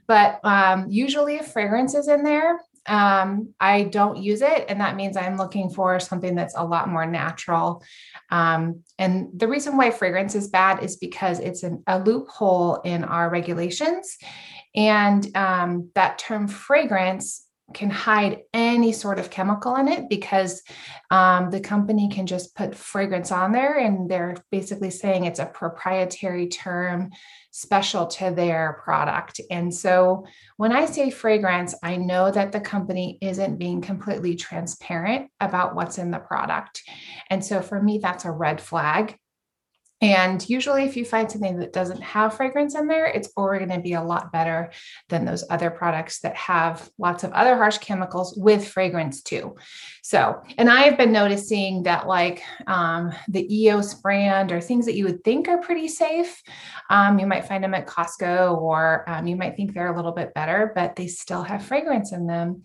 But 0.07 0.41
um, 0.45 0.87
usually, 0.89 1.37
if 1.37 1.53
fragrance 1.53 1.95
is 1.95 2.09
in 2.09 2.23
there, 2.23 2.61
um, 2.87 3.53
I 3.59 3.85
don't 3.85 4.17
use 4.17 4.43
it. 4.43 4.67
And 4.69 4.81
that 4.81 4.97
means 4.97 5.17
I'm 5.17 5.37
looking 5.37 5.71
for 5.71 5.99
something 5.99 6.35
that's 6.35 6.57
a 6.57 6.65
lot 6.65 6.89
more 6.89 7.07
natural. 7.07 7.83
Um, 8.31 8.83
and 8.99 9.29
the 9.35 9.49
reason 9.49 9.77
why 9.77 9.91
fragrance 9.91 10.35
is 10.35 10.49
bad 10.49 10.83
is 10.83 10.97
because 10.97 11.41
it's 11.41 11.63
an, 11.63 11.83
a 11.87 11.99
loophole 11.99 12.77
in 12.85 13.05
our 13.05 13.29
regulations. 13.29 14.17
And 14.75 15.37
um, 15.37 15.91
that 15.95 16.19
term 16.19 16.49
fragrance 16.49 17.46
can 17.75 17.91
hide 17.91 18.43
any 18.55 18.93
sort 18.93 19.19
of 19.19 19.31
chemical 19.31 19.75
in 19.77 19.89
it 19.89 20.09
because 20.09 20.63
um, 21.11 21.51
the 21.51 21.61
company 21.61 22.09
can 22.09 22.27
just 22.27 22.55
put 22.55 22.75
fragrance 22.75 23.33
on 23.33 23.53
there 23.53 23.79
and 23.79 24.09
they're 24.09 24.37
basically 24.51 24.91
saying 24.91 25.25
it's 25.25 25.41
a 25.41 25.47
proprietary 25.47 26.47
term 26.47 27.11
special 27.51 28.07
to 28.07 28.31
their 28.31 28.81
product. 28.85 29.41
And 29.51 29.75
so 29.75 30.27
when 30.57 30.73
I 30.73 30.87
say 30.87 31.11
fragrance, 31.11 31.75
I 31.83 31.97
know 31.97 32.31
that 32.31 32.53
the 32.53 32.61
company 32.61 33.19
isn't 33.21 33.59
being 33.59 33.81
completely 33.81 34.37
transparent 34.37 35.31
about 35.41 35.75
what's 35.75 35.99
in 35.99 36.11
the 36.11 36.19
product. 36.19 36.83
And 37.31 37.45
so 37.45 37.63
for 37.63 37.83
me, 37.83 37.99
that's 37.99 38.25
a 38.25 38.31
red 38.31 38.61
flag. 38.61 39.19
And 40.03 40.47
usually, 40.47 40.85
if 40.85 40.97
you 40.97 41.07
find 41.07 41.31
something 41.31 41.59
that 41.61 41.73
doesn't 41.73 42.03
have 42.03 42.37
fragrance 42.37 42.75
in 42.75 42.87
there, 42.87 43.07
it's 43.07 43.31
already 43.37 43.65
going 43.65 43.81
to 43.81 43.83
be 43.83 43.95
a 43.95 44.03
lot 44.03 44.31
better 44.31 44.71
than 45.09 45.25
those 45.25 45.45
other 45.49 45.71
products 45.71 46.21
that 46.21 46.37
have 46.37 46.91
lots 46.99 47.25
of 47.25 47.33
other 47.33 47.57
harsh 47.57 47.79
chemicals 47.79 48.37
with 48.37 48.69
fragrance 48.69 49.23
too. 49.23 49.57
So, 50.07 50.41
and 50.57 50.71
I've 50.71 50.97
been 50.97 51.11
noticing 51.11 51.83
that 51.83 52.07
like 52.07 52.41
um, 52.69 53.13
the 53.27 53.45
EOS 53.53 53.95
brand 53.95 54.53
or 54.53 54.61
things 54.61 54.87
that 54.87 54.95
you 54.95 55.05
would 55.05 55.25
think 55.25 55.49
are 55.49 55.59
pretty 55.59 55.89
safe, 55.89 56.45
um, 56.89 57.19
you 57.19 57.27
might 57.27 57.49
find 57.49 57.65
them 57.65 57.75
at 57.75 57.89
Costco 57.89 58.57
or 58.57 59.03
um, 59.11 59.27
you 59.27 59.35
might 59.35 59.57
think 59.57 59.75
they're 59.75 59.93
a 59.93 59.97
little 59.97 60.13
bit 60.13 60.33
better, 60.33 60.71
but 60.77 60.95
they 60.95 61.09
still 61.09 61.43
have 61.43 61.65
fragrance 61.65 62.13
in 62.13 62.29
them. 62.29 62.63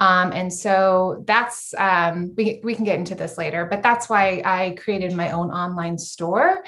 Um, 0.00 0.32
and 0.32 0.52
so 0.52 1.22
that's, 1.28 1.72
um, 1.78 2.34
we, 2.36 2.60
we 2.64 2.74
can 2.74 2.84
get 2.84 2.98
into 2.98 3.14
this 3.14 3.38
later, 3.38 3.66
but 3.66 3.84
that's 3.84 4.08
why 4.08 4.42
I 4.44 4.74
created 4.76 5.12
my 5.12 5.30
own 5.30 5.52
online 5.52 5.96
store 5.96 6.64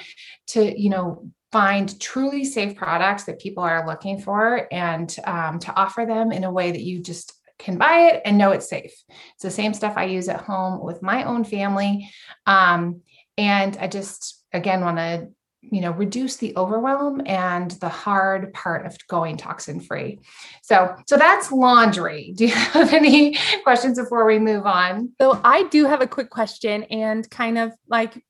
to, 0.47 0.81
you 0.81 0.89
know, 0.89 1.29
find 1.51 1.99
truly 1.99 2.45
safe 2.45 2.77
products 2.77 3.25
that 3.25 3.41
people 3.41 3.63
are 3.65 3.85
looking 3.85 4.21
for 4.21 4.69
and 4.71 5.17
um, 5.25 5.59
to 5.59 5.75
offer 5.75 6.05
them 6.05 6.31
in 6.31 6.45
a 6.45 6.51
way 6.51 6.71
that 6.71 6.81
you 6.81 7.01
just 7.01 7.33
can 7.59 7.77
buy 7.77 8.09
it 8.11 8.21
and 8.25 8.37
know 8.37 8.51
it's 8.51 8.69
safe. 8.69 8.93
It's 9.33 9.43
the 9.43 9.51
same 9.51 9.73
stuff 9.73 9.93
I 9.95 10.05
use 10.05 10.27
at 10.27 10.41
home 10.41 10.83
with 10.83 11.01
my 11.01 11.23
own 11.23 11.43
family. 11.43 12.09
Um, 12.45 13.01
and 13.37 13.77
I 13.77 13.87
just, 13.87 14.43
again, 14.53 14.81
want 14.81 14.97
to 14.97 15.29
you 15.71 15.79
know 15.79 15.91
reduce 15.91 16.37
the 16.37 16.53
overwhelm 16.57 17.21
and 17.25 17.71
the 17.71 17.89
hard 17.89 18.53
part 18.53 18.85
of 18.85 18.97
going 19.07 19.37
toxin 19.37 19.79
free 19.79 20.19
so 20.61 20.93
so 21.07 21.15
that's 21.15 21.53
laundry 21.53 22.33
do 22.35 22.47
you 22.47 22.53
have 22.53 22.93
any 22.93 23.37
questions 23.63 23.97
before 23.97 24.25
we 24.25 24.39
move 24.39 24.65
on 24.65 25.09
so 25.21 25.39
i 25.43 25.63
do 25.69 25.85
have 25.85 26.01
a 26.01 26.07
quick 26.07 26.29
question 26.29 26.83
and 26.83 27.29
kind 27.29 27.57
of 27.57 27.71
like 27.87 28.21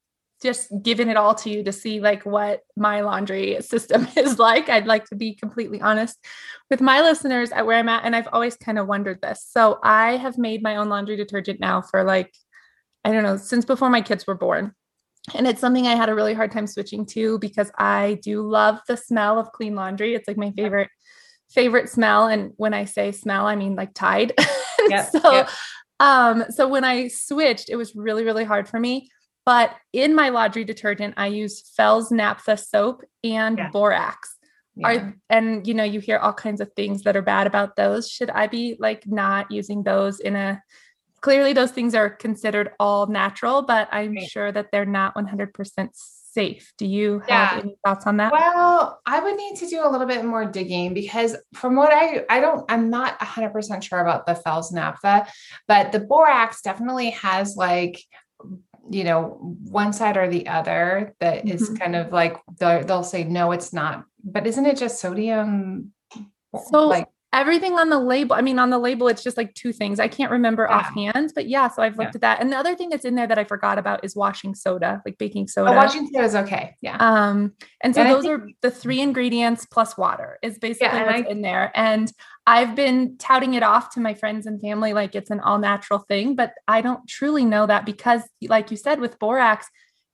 just 0.43 0.69
giving 0.83 1.09
it 1.09 1.17
all 1.17 1.33
to 1.33 1.49
you 1.49 1.63
to 1.63 1.71
see 1.71 1.99
like 1.99 2.23
what 2.25 2.61
my 2.75 3.01
laundry 3.01 3.57
system 3.61 4.07
is 4.17 4.37
like 4.37 4.69
i'd 4.69 4.85
like 4.85 5.05
to 5.05 5.15
be 5.15 5.33
completely 5.33 5.81
honest 5.81 6.23
with 6.69 6.81
my 6.81 7.01
listeners 7.01 7.51
at 7.51 7.65
where 7.65 7.79
i'm 7.79 7.89
at 7.89 8.05
and 8.05 8.15
i've 8.15 8.29
always 8.31 8.55
kind 8.55 8.77
of 8.77 8.87
wondered 8.87 9.19
this 9.21 9.47
so 9.49 9.79
i 9.83 10.17
have 10.17 10.37
made 10.37 10.61
my 10.61 10.75
own 10.75 10.89
laundry 10.89 11.15
detergent 11.15 11.59
now 11.59 11.81
for 11.81 12.03
like 12.03 12.31
i 13.03 13.11
don't 13.11 13.23
know 13.23 13.37
since 13.37 13.65
before 13.65 13.89
my 13.89 14.01
kids 14.01 14.27
were 14.27 14.35
born 14.35 14.73
and 15.33 15.47
it's 15.47 15.61
something 15.61 15.87
I 15.87 15.95
had 15.95 16.09
a 16.09 16.15
really 16.15 16.33
hard 16.33 16.51
time 16.51 16.67
switching 16.67 17.05
to 17.07 17.39
because 17.39 17.71
I 17.77 18.19
do 18.21 18.41
love 18.41 18.79
the 18.87 18.97
smell 18.97 19.39
of 19.39 19.51
clean 19.51 19.75
laundry. 19.75 20.15
It's 20.15 20.27
like 20.27 20.37
my 20.37 20.51
favorite 20.51 20.89
favorite 21.49 21.87
smell 21.87 22.27
and 22.27 22.51
when 22.57 22.73
I 22.73 22.85
say 22.85 23.11
smell 23.11 23.45
I 23.45 23.55
mean 23.55 23.75
like 23.75 23.93
Tide. 23.93 24.33
Yep, 24.89 25.11
so 25.11 25.31
yep. 25.31 25.49
um 26.01 26.43
so 26.49 26.67
when 26.67 26.83
I 26.83 27.07
switched 27.07 27.69
it 27.69 27.77
was 27.77 27.95
really 27.95 28.25
really 28.25 28.43
hard 28.43 28.67
for 28.67 28.77
me. 28.77 29.09
But 29.45 29.75
in 29.91 30.15
my 30.15 30.29
laundry 30.29 30.63
detergent 30.63 31.15
I 31.17 31.27
use 31.27 31.61
Fels-Naptha 31.75 32.59
soap 32.59 33.03
and 33.23 33.57
yeah. 33.57 33.69
borax. 33.69 34.37
Yeah. 34.75 34.87
Are 34.87 35.15
and 35.29 35.67
you 35.67 35.75
know 35.75 35.83
you 35.83 35.99
hear 35.99 36.17
all 36.17 36.33
kinds 36.33 36.59
of 36.59 36.71
things 36.73 37.03
that 37.03 37.15
are 37.15 37.21
bad 37.21 37.45
about 37.45 37.75
those. 37.75 38.09
Should 38.09 38.31
I 38.31 38.47
be 38.47 38.75
like 38.79 39.05
not 39.05 39.51
using 39.51 39.83
those 39.83 40.19
in 40.19 40.35
a 40.35 40.63
clearly 41.21 41.53
those 41.53 41.71
things 41.71 41.95
are 41.95 42.09
considered 42.09 42.71
all 42.79 43.07
natural, 43.07 43.61
but 43.61 43.87
I'm 43.91 44.13
right. 44.13 44.29
sure 44.29 44.51
that 44.51 44.69
they're 44.71 44.85
not 44.85 45.15
100% 45.15 45.89
safe. 45.93 46.73
Do 46.77 46.85
you 46.85 47.21
have 47.27 47.63
any 47.63 47.77
thoughts 47.85 48.05
on 48.05 48.17
that? 48.17 48.31
Well, 48.31 48.99
I 49.05 49.19
would 49.19 49.35
need 49.35 49.55
to 49.57 49.67
do 49.67 49.85
a 49.85 49.89
little 49.89 50.07
bit 50.07 50.25
more 50.25 50.45
digging 50.45 50.93
because 50.93 51.35
from 51.53 51.75
what 51.75 51.93
I 51.93 52.25
I 52.29 52.39
don't 52.39 52.69
I'm 52.69 52.89
not 52.89 53.19
100% 53.19 53.83
sure 53.83 53.99
about 53.99 54.25
the 54.25 54.35
Fels-Naptha, 54.35 55.27
but 55.67 55.91
the 55.91 55.99
borax 55.99 56.61
definitely 56.61 57.11
has 57.11 57.55
like 57.55 58.03
you 58.89 59.03
know 59.03 59.37
one 59.69 59.93
side 59.93 60.17
or 60.17 60.27
the 60.27 60.47
other 60.47 61.15
that 61.19 61.47
is 61.47 61.63
mm-hmm. 61.63 61.75
kind 61.75 61.95
of 61.95 62.11
like 62.11 62.37
they'll 62.59 63.03
say 63.03 63.23
no 63.23 63.51
it's 63.51 63.71
not 63.73 64.05
but 64.23 64.45
isn't 64.45 64.65
it 64.65 64.77
just 64.77 64.99
sodium 64.99 65.91
so 66.69 66.87
like 66.87 67.07
everything 67.33 67.73
on 67.73 67.89
the 67.89 67.99
label. 67.99 68.35
I 68.35 68.41
mean, 68.41 68.59
on 68.59 68.69
the 68.69 68.77
label, 68.77 69.07
it's 69.07 69.23
just 69.23 69.35
like 69.35 69.53
two 69.55 69.73
things. 69.73 69.99
I 69.99 70.07
can't 70.07 70.31
remember 70.31 70.67
yeah. 70.69 70.77
offhand, 70.77 71.33
but 71.33 71.49
yeah. 71.49 71.67
So 71.67 71.81
I've 71.81 71.97
looked 71.97 72.11
yeah. 72.13 72.17
at 72.17 72.21
that. 72.21 72.41
And 72.41 72.51
the 72.51 72.55
other 72.55 72.75
thing 72.75 72.89
that's 72.89 73.05
in 73.05 73.15
there 73.15 73.27
that 73.27 73.39
I 73.39 73.43
forgot 73.43 73.79
about 73.79 74.05
is 74.05 74.15
washing 74.15 74.53
soda, 74.53 75.01
like 75.05 75.17
baking 75.17 75.47
soda. 75.47 75.71
Oh, 75.71 75.75
washing 75.75 76.07
soda 76.07 76.23
is 76.23 76.35
okay. 76.35 76.75
Yeah. 76.81 76.97
Um, 76.97 77.53
and 77.81 77.95
so 77.95 78.01
and 78.01 78.11
those 78.11 78.23
think- 78.23 78.41
are 78.41 78.47
the 78.61 78.71
three 78.71 79.01
ingredients 79.01 79.65
plus 79.65 79.97
water 79.97 80.37
is 80.43 80.59
basically 80.59 80.99
yeah, 80.99 81.05
what's 81.05 81.27
I- 81.27 81.31
in 81.31 81.41
there. 81.41 81.71
And 81.75 82.11
I've 82.45 82.75
been 82.75 83.17
touting 83.17 83.55
it 83.55 83.63
off 83.63 83.93
to 83.95 83.99
my 83.99 84.13
friends 84.13 84.45
and 84.45 84.61
family 84.61 84.93
like 84.93 85.15
it's 85.15 85.31
an 85.31 85.39
all 85.39 85.57
natural 85.57 85.99
thing, 85.99 86.35
but 86.35 86.53
I 86.67 86.81
don't 86.81 87.07
truly 87.07 87.45
know 87.45 87.65
that 87.65 87.85
because, 87.85 88.21
like 88.43 88.69
you 88.69 88.77
said, 88.77 88.99
with 88.99 89.17
borax, 89.17 89.67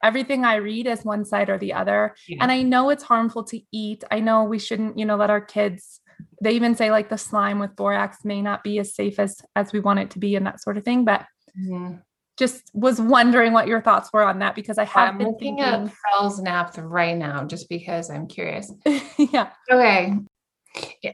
everything 0.03 0.45
I 0.45 0.55
read 0.55 0.87
is 0.87 1.03
one 1.03 1.25
side 1.25 1.49
or 1.49 1.57
the 1.57 1.73
other. 1.73 2.15
Yeah. 2.27 2.37
And 2.41 2.51
I 2.51 2.61
know 2.61 2.89
it's 2.89 3.03
harmful 3.03 3.43
to 3.45 3.59
eat. 3.71 4.03
I 4.09 4.19
know 4.19 4.43
we 4.45 4.59
shouldn't, 4.59 4.97
you 4.97 5.05
know, 5.05 5.17
let 5.17 5.29
our 5.29 5.41
kids 5.41 5.98
they 6.41 6.51
even 6.51 6.75
say 6.75 6.91
like 6.91 7.09
the 7.09 7.17
slime 7.17 7.59
with 7.59 7.75
borax 7.75 8.19
may 8.23 8.41
not 8.41 8.63
be 8.63 8.79
as 8.79 8.93
safe 8.93 9.19
as 9.19 9.41
as 9.55 9.73
we 9.73 9.79
want 9.79 9.99
it 9.99 10.11
to 10.11 10.19
be 10.19 10.35
and 10.35 10.45
that 10.45 10.61
sort 10.61 10.77
of 10.77 10.83
thing 10.83 11.05
but 11.05 11.25
mm-hmm. 11.57 11.95
just 12.37 12.69
was 12.73 12.99
wondering 12.99 13.53
what 13.53 13.67
your 13.67 13.81
thoughts 13.81 14.11
were 14.13 14.23
on 14.23 14.39
that 14.39 14.55
because 14.55 14.77
i 14.77 14.85
have 14.85 15.09
i'm 15.09 15.17
been 15.17 15.27
looking 15.27 15.57
thinking... 15.57 15.87
at 15.87 15.93
Fels-Naptha 16.11 16.83
right 16.83 17.17
now 17.17 17.43
just 17.45 17.69
because 17.69 18.09
i'm 18.09 18.27
curious. 18.27 18.71
Yeah. 19.17 19.49
Okay. 19.69 20.17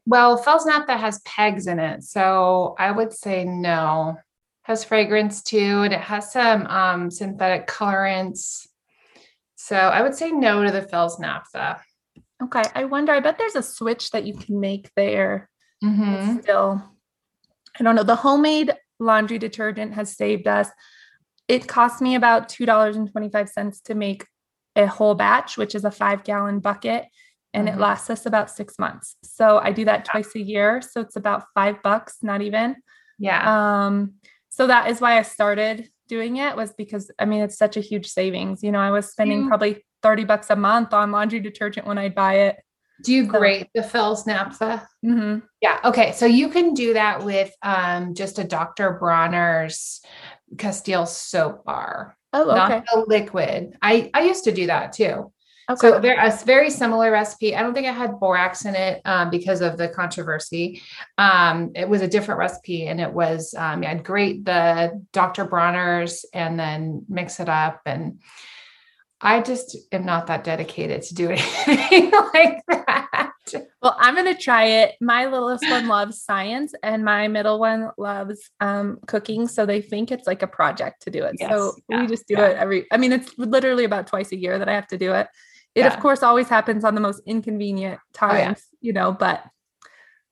Well 0.05 0.37
Fels-Naptha 0.37 0.97
has 0.97 1.21
pegs 1.21 1.67
in 1.67 1.79
it 1.79 2.03
so 2.03 2.75
i 2.77 2.91
would 2.91 3.13
say 3.13 3.43
no. 3.45 4.17
Has 4.63 4.83
fragrance 4.83 5.43
too 5.43 5.83
and 5.83 5.93
it 5.93 6.01
has 6.01 6.31
some 6.31 6.65
um, 6.65 7.11
synthetic 7.11 7.67
colorants. 7.67 8.67
So 9.55 9.75
i 9.75 10.01
would 10.01 10.15
say 10.15 10.31
no 10.31 10.63
to 10.63 10.71
the 10.71 10.81
Fels-Naptha 10.81 11.79
Okay. 12.43 12.63
I 12.73 12.85
wonder, 12.85 13.13
I 13.13 13.19
bet 13.19 13.37
there's 13.37 13.55
a 13.55 13.63
switch 13.63 14.11
that 14.11 14.25
you 14.25 14.33
can 14.33 14.59
make 14.59 14.91
there. 14.95 15.49
Mm-hmm. 15.83 16.39
Still, 16.41 16.83
I 17.79 17.83
don't 17.83 17.95
know. 17.95 18.03
The 18.03 18.15
homemade 18.15 18.73
laundry 18.99 19.37
detergent 19.37 19.93
has 19.93 20.15
saved 20.15 20.47
us. 20.47 20.69
It 21.47 21.67
cost 21.67 22.01
me 22.01 22.15
about 22.15 22.49
$2.25 22.49 23.83
to 23.83 23.95
make 23.95 24.25
a 24.75 24.87
whole 24.87 25.15
batch, 25.15 25.57
which 25.57 25.75
is 25.75 25.85
a 25.85 25.91
five 25.91 26.23
gallon 26.23 26.59
bucket, 26.59 27.05
and 27.53 27.67
mm-hmm. 27.67 27.77
it 27.77 27.81
lasts 27.81 28.09
us 28.09 28.25
about 28.25 28.49
six 28.49 28.77
months. 28.79 29.15
So 29.23 29.59
I 29.59 29.71
do 29.71 29.85
that 29.85 30.05
twice 30.05 30.35
a 30.35 30.41
year. 30.41 30.81
So 30.81 31.01
it's 31.01 31.15
about 31.15 31.45
five 31.53 31.81
bucks, 31.83 32.17
not 32.21 32.41
even. 32.41 32.75
Yeah. 33.19 33.85
Um, 33.85 34.15
so 34.49 34.67
that 34.67 34.89
is 34.89 34.99
why 34.99 35.17
I 35.17 35.21
started 35.21 35.89
doing 36.07 36.37
it 36.37 36.55
was 36.55 36.71
because 36.73 37.09
I 37.17 37.25
mean 37.25 37.41
it's 37.41 37.57
such 37.57 37.77
a 37.77 37.81
huge 37.81 38.07
savings. 38.07 38.63
You 38.63 38.71
know, 38.71 38.79
I 38.79 38.91
was 38.91 39.09
spending 39.09 39.47
probably 39.47 39.83
30 40.03 40.25
bucks 40.25 40.49
a 40.49 40.55
month 40.55 40.93
on 40.93 41.11
laundry 41.11 41.39
detergent 41.39 41.87
when 41.87 41.97
I'd 41.97 42.15
buy 42.15 42.35
it. 42.35 42.57
Do 43.03 43.13
you 43.13 43.25
so. 43.25 43.31
grate 43.31 43.69
the 43.75 43.83
Fels-Naptha? 43.83 44.87
Mm-hmm. 45.05 45.39
Yeah. 45.61 45.79
Okay. 45.83 46.13
So 46.13 46.25
you 46.25 46.49
can 46.49 46.73
do 46.73 46.93
that 46.93 47.23
with 47.23 47.53
um, 47.61 48.13
just 48.13 48.39
a 48.39 48.43
Dr. 48.43 48.97
Bronner's 48.99 50.01
Castile 50.57 51.05
soap 51.05 51.65
bar. 51.65 52.17
Oh, 52.31 52.49
okay. 52.49 52.55
Not 52.55 52.85
the 52.93 53.05
liquid. 53.07 53.77
I, 53.81 54.09
I 54.13 54.23
used 54.23 54.45
to 54.45 54.51
do 54.51 54.67
that 54.67 54.93
too. 54.93 55.31
Okay. 55.69 55.89
So 55.89 55.99
there, 55.99 56.23
a 56.23 56.31
very 56.45 56.69
similar 56.69 57.11
recipe. 57.11 57.55
I 57.55 57.61
don't 57.61 57.73
think 57.73 57.87
it 57.87 57.93
had 57.93 58.19
borax 58.19 58.65
in 58.65 58.75
it 58.75 59.01
um, 59.03 59.31
because 59.31 59.61
of 59.61 59.77
the 59.77 59.87
controversy. 59.87 60.81
Um, 61.17 61.71
it 61.75 61.89
was 61.89 62.01
a 62.01 62.07
different 62.07 62.39
recipe, 62.39 62.85
and 62.85 63.01
it 63.01 63.11
was 63.11 63.55
um, 63.57 63.81
yeah, 63.81 63.91
I'd 63.91 64.03
grate 64.03 64.45
the 64.45 65.03
Dr. 65.11 65.45
Bronner's 65.45 66.23
and 66.33 66.59
then 66.59 67.05
mix 67.09 67.39
it 67.39 67.49
up 67.49 67.81
and 67.87 68.19
I 69.25 69.41
just 69.41 69.75
am 69.91 70.05
not 70.05 70.27
that 70.27 70.43
dedicated 70.43 71.01
to 71.01 71.15
do 71.15 71.29
anything 71.67 72.11
like 72.11 72.61
that. 72.67 73.31
Well, 73.81 73.95
I'm 73.99 74.13
going 74.13 74.33
to 74.33 74.39
try 74.39 74.65
it. 74.65 74.95
My 75.01 75.25
littlest 75.25 75.67
one 75.67 75.87
loves 75.87 76.21
science 76.21 76.75
and 76.83 77.03
my 77.03 77.27
middle 77.27 77.59
one 77.59 77.89
loves 77.97 78.51
um, 78.59 78.99
cooking. 79.07 79.47
So 79.47 79.65
they 79.65 79.81
think 79.81 80.11
it's 80.11 80.27
like 80.27 80.43
a 80.43 80.47
project 80.47 81.01
to 81.03 81.09
do 81.09 81.23
it. 81.23 81.37
Yes, 81.39 81.49
so 81.49 81.73
yeah, 81.89 82.01
we 82.01 82.07
just 82.07 82.27
do 82.27 82.35
yeah. 82.35 82.49
it 82.49 82.57
every, 82.57 82.85
I 82.91 82.97
mean, 82.97 83.11
it's 83.11 83.35
literally 83.37 83.83
about 83.83 84.05
twice 84.05 84.31
a 84.31 84.37
year 84.37 84.59
that 84.59 84.69
I 84.69 84.73
have 84.73 84.87
to 84.87 84.97
do 84.97 85.13
it. 85.13 85.27
It, 85.73 85.81
yeah. 85.81 85.87
of 85.87 85.99
course, 85.99 86.21
always 86.21 86.47
happens 86.47 86.83
on 86.83 86.93
the 86.93 87.01
most 87.01 87.21
inconvenient 87.25 87.99
times, 88.13 88.61
oh, 88.63 88.77
you 88.81 88.93
know, 88.93 89.11
but 89.11 89.43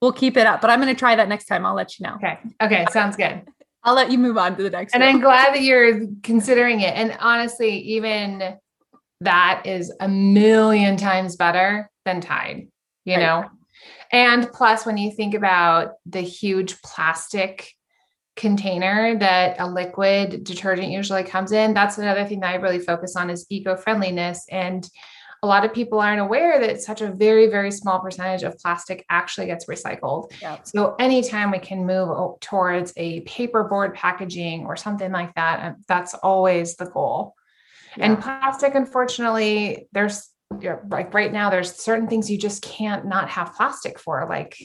we'll 0.01 0.13
keep 0.13 0.37
it 0.37 0.45
up. 0.45 0.61
But 0.61 0.69
I'm 0.69 0.79
going 0.79 0.93
to 0.93 0.99
try 0.99 1.15
that 1.15 1.27
next 1.27 1.45
time. 1.45 1.65
I'll 1.65 1.75
let 1.75 1.99
you 1.99 2.05
know. 2.05 2.15
Okay. 2.15 2.39
Okay. 2.61 2.85
Sounds 2.91 3.15
good. 3.15 3.41
I'll 3.83 3.95
let 3.95 4.11
you 4.11 4.17
move 4.19 4.37
on 4.37 4.55
to 4.55 4.63
the 4.63 4.69
next 4.69 4.93
and 4.93 5.01
one. 5.01 5.15
I'm 5.15 5.19
glad 5.19 5.53
that 5.55 5.61
you're 5.61 6.07
considering 6.21 6.81
it. 6.81 6.95
And 6.95 7.17
honestly, 7.19 7.77
even 7.79 8.57
that 9.23 9.63
is 9.65 9.91
a 9.99 10.07
million 10.07 10.97
times 10.97 11.35
better 11.35 11.89
than 12.05 12.21
Tide, 12.21 12.67
you 13.05 13.15
right. 13.15 13.21
know? 13.21 13.49
And 14.11 14.49
plus, 14.51 14.85
when 14.85 14.97
you 14.97 15.11
think 15.11 15.33
about 15.33 15.93
the 16.05 16.21
huge 16.21 16.81
plastic 16.81 17.73
container 18.35 19.17
that 19.17 19.59
a 19.59 19.67
liquid 19.67 20.43
detergent 20.43 20.89
usually 20.89 21.23
comes 21.23 21.51
in, 21.51 21.73
that's 21.73 21.97
another 21.97 22.25
thing 22.25 22.39
that 22.41 22.51
I 22.51 22.55
really 22.55 22.79
focus 22.79 23.15
on 23.15 23.29
is 23.29 23.45
eco 23.49 23.75
friendliness. 23.75 24.45
And 24.51 24.87
a 25.41 25.47
lot 25.47 25.65
of 25.65 25.73
people 25.73 25.99
aren't 25.99 26.21
aware 26.21 26.59
that 26.59 26.81
such 26.81 27.01
a 27.01 27.11
very, 27.11 27.47
very 27.47 27.69
small 27.69 27.99
percentage 27.99 28.43
of 28.43 28.57
plastic 28.59 29.05
actually 29.09 29.47
gets 29.47 29.65
recycled. 29.65 30.31
Yep. 30.41 30.67
So, 30.67 30.95
anytime 30.99 31.51
we 31.51 31.59
can 31.59 31.85
move 31.85 32.39
towards 32.39 32.93
a 32.95 33.21
paperboard 33.21 33.93
packaging 33.93 34.65
or 34.65 34.77
something 34.77 35.11
like 35.11 35.35
that, 35.35 35.59
uh, 35.59 35.75
that's 35.87 36.13
always 36.13 36.77
the 36.77 36.85
goal. 36.85 37.35
Yeah. 37.97 38.05
And 38.05 38.21
plastic, 38.21 38.75
unfortunately, 38.75 39.87
there's 39.91 40.29
like 40.87 41.13
right 41.13 41.31
now, 41.31 41.49
there's 41.49 41.73
certain 41.73 42.07
things 42.07 42.29
you 42.29 42.37
just 42.37 42.61
can't 42.61 43.05
not 43.05 43.29
have 43.29 43.55
plastic 43.55 43.99
for, 43.99 44.27
like 44.29 44.57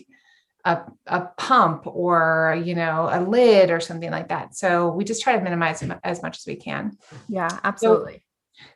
a, 0.64 0.82
a 1.06 1.20
pump 1.36 1.86
or 1.86 2.60
you 2.64 2.74
know 2.74 3.08
a 3.10 3.22
lid 3.22 3.70
or 3.70 3.80
something 3.80 4.10
like 4.10 4.28
that. 4.28 4.54
So 4.54 4.90
we 4.90 5.04
just 5.04 5.22
try 5.22 5.36
to 5.36 5.42
minimize 5.42 5.82
as 6.04 6.22
much 6.22 6.38
as 6.38 6.44
we 6.46 6.56
can. 6.56 6.96
Yeah 7.28 7.48
absolutely. 7.64 8.22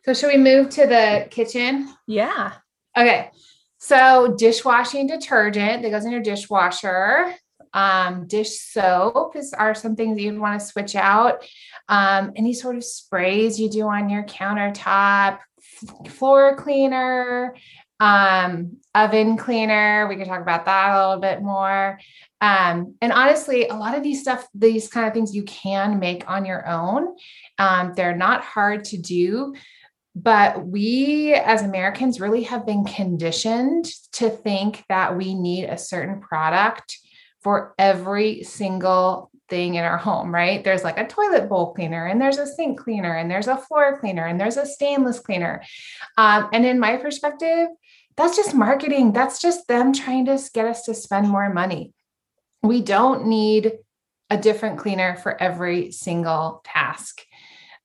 so, 0.05 0.13
so 0.13 0.15
should 0.15 0.35
we 0.35 0.43
move 0.43 0.71
to 0.71 0.87
the 0.87 1.29
kitchen? 1.31 1.93
Yeah. 2.07 2.53
Okay. 2.97 3.31
So 3.79 4.35
dishwashing 4.39 5.09
detergent 5.09 5.83
that 5.83 5.91
goes 5.91 6.05
in 6.05 6.13
your 6.13 6.23
dishwasher 6.23 7.35
um, 7.75 8.27
dish 8.27 8.59
soap 8.59 9.37
is 9.37 9.53
are 9.53 9.75
some 9.75 9.97
things 9.97 10.21
you'd 10.21 10.39
want 10.39 10.61
to 10.61 10.67
switch 10.67 10.95
out 10.95 11.45
um, 11.89 12.33
any 12.37 12.53
sort 12.53 12.77
of 12.77 12.85
sprays 12.85 13.59
you 13.59 13.71
do 13.71 13.83
on 13.87 14.09
your 14.09 14.25
countertop 14.25 15.39
floor 16.09 16.57
cleaner 16.57 17.55
um, 18.03 18.79
oven 18.97 19.37
cleaner. 19.37 20.09
We 20.09 20.17
could 20.17 20.27
talk 20.27 20.41
about 20.41 20.65
that 20.65 20.91
a 20.91 20.99
little 20.99 21.21
bit 21.21 21.41
more. 21.41 22.01
Um, 22.41 22.97
and 23.01 23.13
honestly, 23.13 23.69
a 23.69 23.77
lot 23.77 23.97
of 23.97 24.03
these 24.03 24.21
stuff, 24.21 24.49
these 24.53 24.89
kind 24.89 25.07
of 25.07 25.15
things 25.15 25.37
you 25.37 25.45
can 25.45 26.01
make 26.01 26.29
on 26.29 26.45
your 26.45 26.67
own. 26.69 27.15
Um, 27.59 27.93
they're 27.95 28.17
not 28.17 28.43
hard 28.43 28.85
to 28.87 28.99
do. 28.99 29.55
But 30.17 30.67
we 30.67 31.33
as 31.33 31.63
Americans 31.63 32.21
really 32.21 32.43
have 32.43 32.67
been 32.67 32.85
conditioned 32.85 33.87
to 34.15 34.29
think 34.29 34.85
that 34.89 35.17
we 35.17 35.35
need 35.35 35.67
a 35.67 35.79
certain 35.79 36.21
product 36.21 36.99
for 37.43 37.75
every 37.79 38.45
single 38.45 39.31
thing 39.49 39.75
in 39.75 39.85
our 39.85 39.99
home, 39.99 40.33
right? 40.35 40.65
There's 40.65 40.85
like 40.85 40.99
a 40.99 41.07
toilet 41.07 41.49
bowl 41.49 41.75
cleaner, 41.75 42.07
and 42.07 42.21
there's 42.21 42.39
a 42.39 42.47
sink 42.47 42.79
cleaner, 42.81 43.15
and 43.17 43.31
there's 43.31 43.49
a 43.49 43.57
floor 43.57 43.99
cleaner, 43.99 44.27
and 44.27 44.41
there's 44.41 44.57
a 44.57 44.67
stainless 44.67 45.21
cleaner. 45.21 45.63
Um, 46.17 46.49
and 46.53 46.65
in 46.65 46.81
my 46.81 46.97
perspective, 46.97 47.69
that's 48.17 48.37
just 48.37 48.55
marketing. 48.55 49.13
That's 49.13 49.41
just 49.41 49.69
them 49.69 49.93
trying 49.93 50.27
to 50.27 50.39
get 50.55 50.67
us 50.67 50.85
to 50.85 50.95
spend 50.95 51.29
more 51.29 51.53
money. 51.53 51.93
We 52.63 52.83
don't 52.83 53.27
need 53.27 53.73
a 54.31 54.39
different 54.39 54.79
cleaner 54.79 55.17
for 55.17 55.41
every 55.41 55.93
single 55.93 56.63
task. 56.65 57.23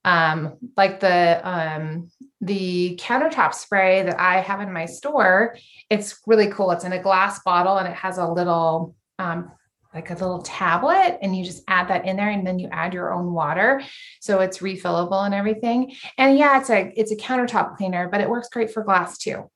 Um, 0.06 0.58
like 0.78 1.02
the 1.02 1.42
um, 1.44 2.12
the 2.40 2.98
countertop 3.02 3.54
spray 3.54 4.04
that 4.04 4.20
I 4.20 4.40
have 4.40 4.62
in 4.62 4.72
my 4.72 4.86
store, 4.86 5.58
it's 5.90 6.22
really 6.26 6.48
cool. 6.48 6.72
It's 6.72 6.86
in 6.86 6.94
a 6.94 7.02
glass 7.02 7.42
bottle 7.44 7.78
and 7.78 7.88
it 7.88 7.96
has 7.96 8.18
a 8.18 8.28
little 8.28 8.96
um, 9.20 9.52
like 9.94 10.10
a 10.10 10.14
little 10.14 10.42
tablet 10.42 11.18
and 11.22 11.36
you 11.36 11.44
just 11.44 11.64
add 11.68 11.88
that 11.88 12.06
in 12.06 12.18
there 12.18 12.30
and 12.30 12.46
then 12.46 12.60
you 12.60 12.70
add 12.72 12.94
your 12.94 13.14
own 13.14 13.34
water 13.34 13.82
so 14.20 14.42
it's 14.42 14.60
refillable 14.60 15.26
and 15.26 15.34
everything 15.34 15.94
and 16.18 16.38
yeah 16.38 16.60
it's 16.60 16.70
a 16.70 16.92
it's 16.96 17.12
a 17.12 17.16
countertop 17.16 17.78
cleaner 17.78 18.08
but 18.10 18.22
it 18.22 18.30
works 18.30 18.50
great 18.50 18.70
for 18.70 18.84
glass 18.84 19.18
too 19.18 19.50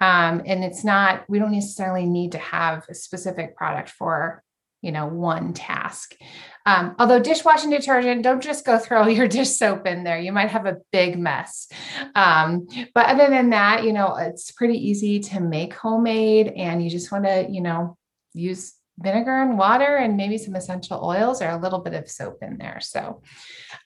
um, 0.00 0.42
and 0.46 0.64
it's 0.64 0.82
not, 0.82 1.24
we 1.28 1.38
don't 1.38 1.52
necessarily 1.52 2.06
need 2.06 2.32
to 2.32 2.38
have 2.38 2.86
a 2.88 2.94
specific 2.94 3.54
product 3.54 3.90
for, 3.90 4.42
you 4.80 4.92
know, 4.92 5.06
one 5.06 5.52
task. 5.52 6.16
Um, 6.64 6.96
although 6.98 7.20
dishwashing 7.20 7.70
detergent, 7.70 8.22
don't 8.22 8.42
just 8.42 8.64
go 8.64 8.78
throw 8.78 9.06
your 9.08 9.28
dish 9.28 9.50
soap 9.50 9.86
in 9.86 10.04
there. 10.04 10.18
You 10.18 10.32
might 10.32 10.48
have 10.48 10.64
a 10.64 10.78
big 10.90 11.18
mess. 11.18 11.68
Um, 12.14 12.66
but 12.94 13.06
other 13.06 13.28
than 13.28 13.50
that, 13.50 13.84
you 13.84 13.92
know, 13.92 14.16
it's 14.16 14.50
pretty 14.52 14.78
easy 14.78 15.20
to 15.20 15.40
make 15.40 15.74
homemade 15.74 16.48
and 16.48 16.82
you 16.82 16.88
just 16.88 17.12
want 17.12 17.24
to, 17.24 17.46
you 17.50 17.60
know, 17.60 17.98
use 18.32 18.72
vinegar 19.00 19.42
and 19.42 19.58
water 19.58 19.96
and 19.96 20.16
maybe 20.16 20.38
some 20.38 20.54
essential 20.54 21.02
oils 21.02 21.40
or 21.40 21.48
a 21.48 21.60
little 21.60 21.78
bit 21.78 21.94
of 21.94 22.10
soap 22.10 22.38
in 22.42 22.58
there. 22.58 22.78
So 22.80 23.22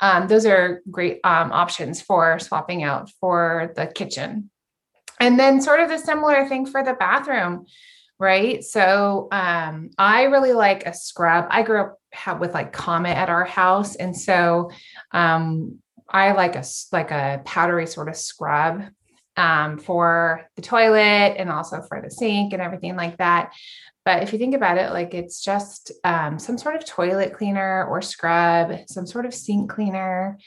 um, 0.01 0.27
those 0.27 0.47
are 0.47 0.83
great 0.91 1.21
um, 1.25 1.53
options 1.53 2.01
for 2.01 2.39
swapping 2.39 2.83
out 2.83 3.11
for 3.21 3.73
the 3.77 3.87
kitchen. 3.87 4.51
And 5.21 5.39
then 5.39 5.61
sort 5.61 5.81
of 5.81 5.89
the 5.89 5.99
similar 5.99 6.49
thing 6.49 6.67
for 6.67 6.83
the 6.83 6.95
bathroom, 6.95 7.67
right? 8.19 8.65
So 8.65 9.29
um, 9.31 9.91
I 9.97 10.25
really 10.25 10.53
like 10.53 10.87
a 10.87 10.95
scrub. 10.95 11.47
I 11.51 11.63
grew 11.63 11.83
up 11.83 11.99
have, 12.13 12.41
with 12.41 12.53
like 12.53 12.73
Comet 12.73 13.17
at 13.17 13.29
our 13.29 13.45
house, 13.45 13.97
and 13.97 14.17
so 14.17 14.71
um, 15.13 15.79
I 16.09 16.33
like 16.33 16.57
a 16.57 16.65
like 16.93 17.11
a 17.11 17.43
powdery 17.45 17.87
sort 17.87 18.09
of 18.09 18.17
scrub 18.17 18.85
um, 19.37 19.79
for 19.79 20.43
the 20.57 20.63
toilet 20.63 21.37
and 21.39 21.51
also 21.51 21.83
for 21.83 22.01
the 22.01 22.11
sink 22.11 22.53
and 22.53 22.63
everything 22.63 22.97
like 22.97 23.19
that. 23.19 23.53
But 24.05 24.23
if 24.23 24.33
you 24.33 24.39
think 24.39 24.55
about 24.55 24.79
it, 24.79 24.91
like 24.91 25.15
it's 25.15 25.43
just 25.43 25.93
um, 26.05 26.39
some 26.39 26.59
sort 26.59 26.77
of 26.77 26.85
toilet 26.85 27.35
cleaner 27.35 27.87
or 27.87 28.03
scrub, 28.03 28.73
some 28.89 29.07
sort 29.07 29.27
of 29.27 29.35
sink 29.35 29.71
cleaner. 29.71 30.39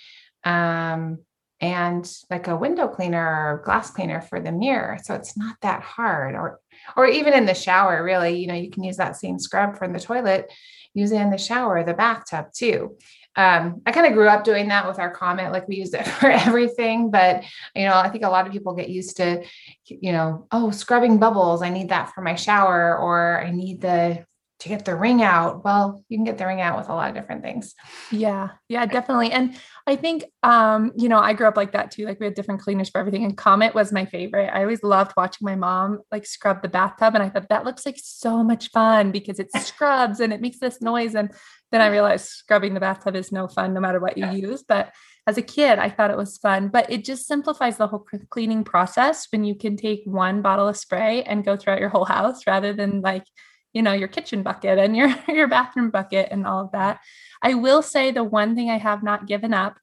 Um, 0.43 1.19
and 1.59 2.07
like 2.29 2.47
a 2.47 2.55
window 2.55 2.87
cleaner 2.87 3.19
or 3.19 3.63
glass 3.65 3.89
cleaner 3.89 4.21
for 4.21 4.39
the 4.39 4.51
mirror. 4.51 4.97
So 5.03 5.15
it's 5.15 5.35
not 5.37 5.57
that 5.61 5.81
hard. 5.81 6.35
Or 6.35 6.59
or 6.95 7.07
even 7.07 7.33
in 7.33 7.45
the 7.45 7.55
shower, 7.55 8.03
really, 8.03 8.39
you 8.39 8.47
know, 8.47 8.53
you 8.53 8.69
can 8.69 8.83
use 8.83 8.97
that 8.97 9.15
same 9.15 9.39
scrub 9.39 9.77
from 9.77 9.93
the 9.93 9.99
toilet, 9.99 10.51
use 10.93 11.11
it 11.11 11.21
in 11.21 11.31
the 11.31 11.37
shower, 11.37 11.83
the 11.83 11.93
bathtub 11.93 12.47
too. 12.53 12.97
Um, 13.37 13.81
I 13.85 13.91
kind 13.91 14.07
of 14.07 14.13
grew 14.13 14.27
up 14.27 14.43
doing 14.43 14.67
that 14.69 14.87
with 14.87 14.99
our 14.99 15.11
Comet, 15.11 15.51
like 15.51 15.67
we 15.67 15.75
used 15.77 15.93
it 15.93 16.07
for 16.19 16.29
everything. 16.29 17.11
But 17.11 17.43
you 17.75 17.85
know, 17.85 17.95
I 17.95 18.09
think 18.09 18.23
a 18.23 18.29
lot 18.29 18.47
of 18.47 18.53
people 18.53 18.73
get 18.73 18.89
used 18.89 19.17
to, 19.17 19.43
you 19.85 20.11
know, 20.11 20.47
oh, 20.51 20.71
scrubbing 20.71 21.19
bubbles. 21.19 21.61
I 21.61 21.69
need 21.69 21.89
that 21.89 22.13
for 22.13 22.21
my 22.21 22.35
shower, 22.35 22.97
or 22.97 23.41
I 23.41 23.51
need 23.51 23.81
the 23.81 24.25
to 24.59 24.69
get 24.69 24.85
the 24.85 24.95
ring 24.95 25.21
out. 25.21 25.63
Well, 25.63 26.03
you 26.09 26.17
can 26.17 26.25
get 26.25 26.39
the 26.39 26.47
ring 26.47 26.61
out 26.61 26.77
with 26.77 26.89
a 26.89 26.93
lot 26.93 27.09
of 27.09 27.15
different 27.15 27.43
things. 27.43 27.75
Yeah. 28.11 28.49
Yeah, 28.69 28.87
definitely. 28.87 29.31
And 29.31 29.55
I 29.85 29.95
think 29.95 30.25
um, 30.41 30.93
you 30.95 31.09
know, 31.09 31.19
I 31.19 31.33
grew 31.33 31.47
up 31.47 31.57
like 31.57 31.73
that 31.73 31.91
too. 31.91 32.05
Like 32.05 32.19
we 32.19 32.25
had 32.25 32.33
different 32.33 32.61
cleaners 32.61 32.89
for 32.89 32.99
everything. 32.99 33.23
And 33.23 33.37
Comet 33.37 33.75
was 33.75 33.91
my 33.91 34.05
favorite. 34.05 34.49
I 34.51 34.61
always 34.61 34.81
loved 34.81 35.13
watching 35.15 35.45
my 35.45 35.55
mom 35.55 35.99
like 36.11 36.25
scrub 36.25 36.61
the 36.61 36.69
bathtub. 36.69 37.13
And 37.13 37.23
I 37.23 37.29
thought 37.29 37.49
that 37.49 37.65
looks 37.65 37.85
like 37.85 37.99
so 38.01 38.43
much 38.43 38.71
fun 38.71 39.11
because 39.11 39.39
it 39.39 39.51
scrubs 39.61 40.19
and 40.21 40.33
it 40.33 40.41
makes 40.41 40.59
this 40.59 40.81
noise. 40.81 41.13
And 41.13 41.31
then 41.71 41.81
I 41.81 41.87
realized 41.87 42.27
scrubbing 42.27 42.73
the 42.73 42.79
bathtub 42.79 43.15
is 43.15 43.31
no 43.31 43.47
fun 43.47 43.73
no 43.73 43.79
matter 43.79 43.99
what 43.99 44.17
you 44.17 44.25
yeah. 44.25 44.33
use. 44.33 44.63
But 44.63 44.93
as 45.27 45.37
a 45.37 45.41
kid, 45.41 45.79
I 45.79 45.89
thought 45.89 46.11
it 46.11 46.17
was 46.17 46.37
fun. 46.37 46.69
But 46.69 46.89
it 46.91 47.03
just 47.03 47.27
simplifies 47.27 47.77
the 47.77 47.87
whole 47.87 48.05
cleaning 48.29 48.63
process 48.63 49.27
when 49.31 49.43
you 49.43 49.55
can 49.55 49.75
take 49.75 50.01
one 50.05 50.41
bottle 50.41 50.67
of 50.67 50.77
spray 50.77 51.23
and 51.23 51.43
go 51.43 51.57
throughout 51.57 51.81
your 51.81 51.89
whole 51.89 52.05
house 52.05 52.47
rather 52.47 52.73
than 52.73 53.01
like 53.01 53.25
you 53.73 53.81
know 53.81 53.93
your 53.93 54.07
kitchen 54.07 54.43
bucket 54.43 54.79
and 54.79 54.95
your 54.95 55.13
your 55.27 55.47
bathroom 55.47 55.91
bucket 55.91 56.29
and 56.31 56.47
all 56.47 56.63
of 56.63 56.71
that 56.71 56.99
i 57.43 57.53
will 57.53 57.81
say 57.81 58.11
the 58.11 58.23
one 58.23 58.55
thing 58.55 58.71
i 58.71 58.77
have 58.77 59.03
not 59.03 59.27
given 59.27 59.53
up 59.53 59.77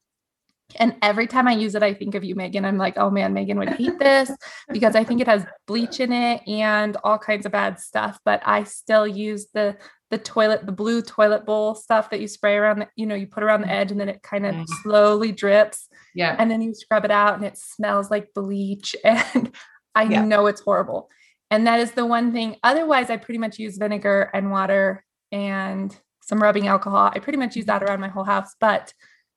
and 0.77 0.97
every 1.03 1.27
time 1.27 1.47
I 1.47 1.53
use 1.53 1.75
it, 1.75 1.83
I 1.83 1.95
think 1.95 2.15
of 2.15 2.25
you, 2.25 2.35
Megan. 2.35 2.65
I'm 2.65 2.79
like, 2.79 2.97
oh 2.97 3.11
man, 3.11 3.35
Megan 3.35 3.59
would 3.59 3.69
hate 3.69 3.99
this 3.99 4.31
because 4.73 4.97
I 4.97 5.05
think 5.05 5.21
it 5.21 5.27
has 5.27 5.45
bleach 5.67 6.01
in 6.01 6.13
it 6.13 6.41
and 6.49 6.97
all 7.05 7.19
kinds 7.19 7.47
of 7.47 7.53
bad 7.53 7.79
stuff. 7.79 8.19
But 8.25 8.43
I 8.45 8.65
still 8.65 9.07
use 9.07 9.49
the 9.53 9.77
the 10.15 10.19
toilet, 10.19 10.65
the 10.65 10.71
blue 10.71 11.03
toilet 11.03 11.45
bowl 11.45 11.75
stuff 11.75 12.09
that 12.11 12.21
you 12.21 12.29
spray 12.29 12.55
around, 12.55 12.79
the, 12.79 12.89
you 12.95 13.05
know, 13.05 13.17
you 13.17 13.27
put 13.27 13.43
around 13.43 13.63
the 13.63 13.69
edge 13.69 13.91
and 13.91 13.99
then 13.99 14.09
it 14.09 14.23
kind 14.23 14.47
of 14.47 14.55
mm. 14.55 14.65
slowly 14.81 15.33
drips. 15.33 15.89
Yeah. 16.15 16.37
And 16.39 16.49
then 16.49 16.63
you 16.63 16.73
scrub 16.73 17.05
it 17.05 17.11
out 17.11 17.35
and 17.35 17.45
it 17.45 17.59
smells 17.59 18.13
like 18.13 18.33
bleach. 18.33 18.95
And 19.05 19.53
I 19.97 20.05
yeah. 20.05 20.25
know 20.25 20.47
it's 20.47 20.61
horrible. 20.61 21.11
And 21.51 21.67
that 21.67 21.81
is 21.81 21.93
the 21.93 22.07
one 22.07 22.33
thing. 22.33 22.57
Otherwise, 22.63 23.11
I 23.11 23.17
pretty 23.17 23.39
much 23.39 23.59
use 23.59 23.77
vinegar 23.77 24.31
and 24.33 24.53
water 24.53 25.05
and 25.33 25.97
some 26.23 26.41
rubbing 26.41 26.69
alcohol. 26.69 27.11
I 27.13 27.19
pretty 27.19 27.39
much 27.39 27.57
use 27.57 27.67
that 27.67 27.83
around 27.83 28.01
my 28.01 28.09
whole 28.09 28.25
house. 28.25 28.55
But 28.61 28.93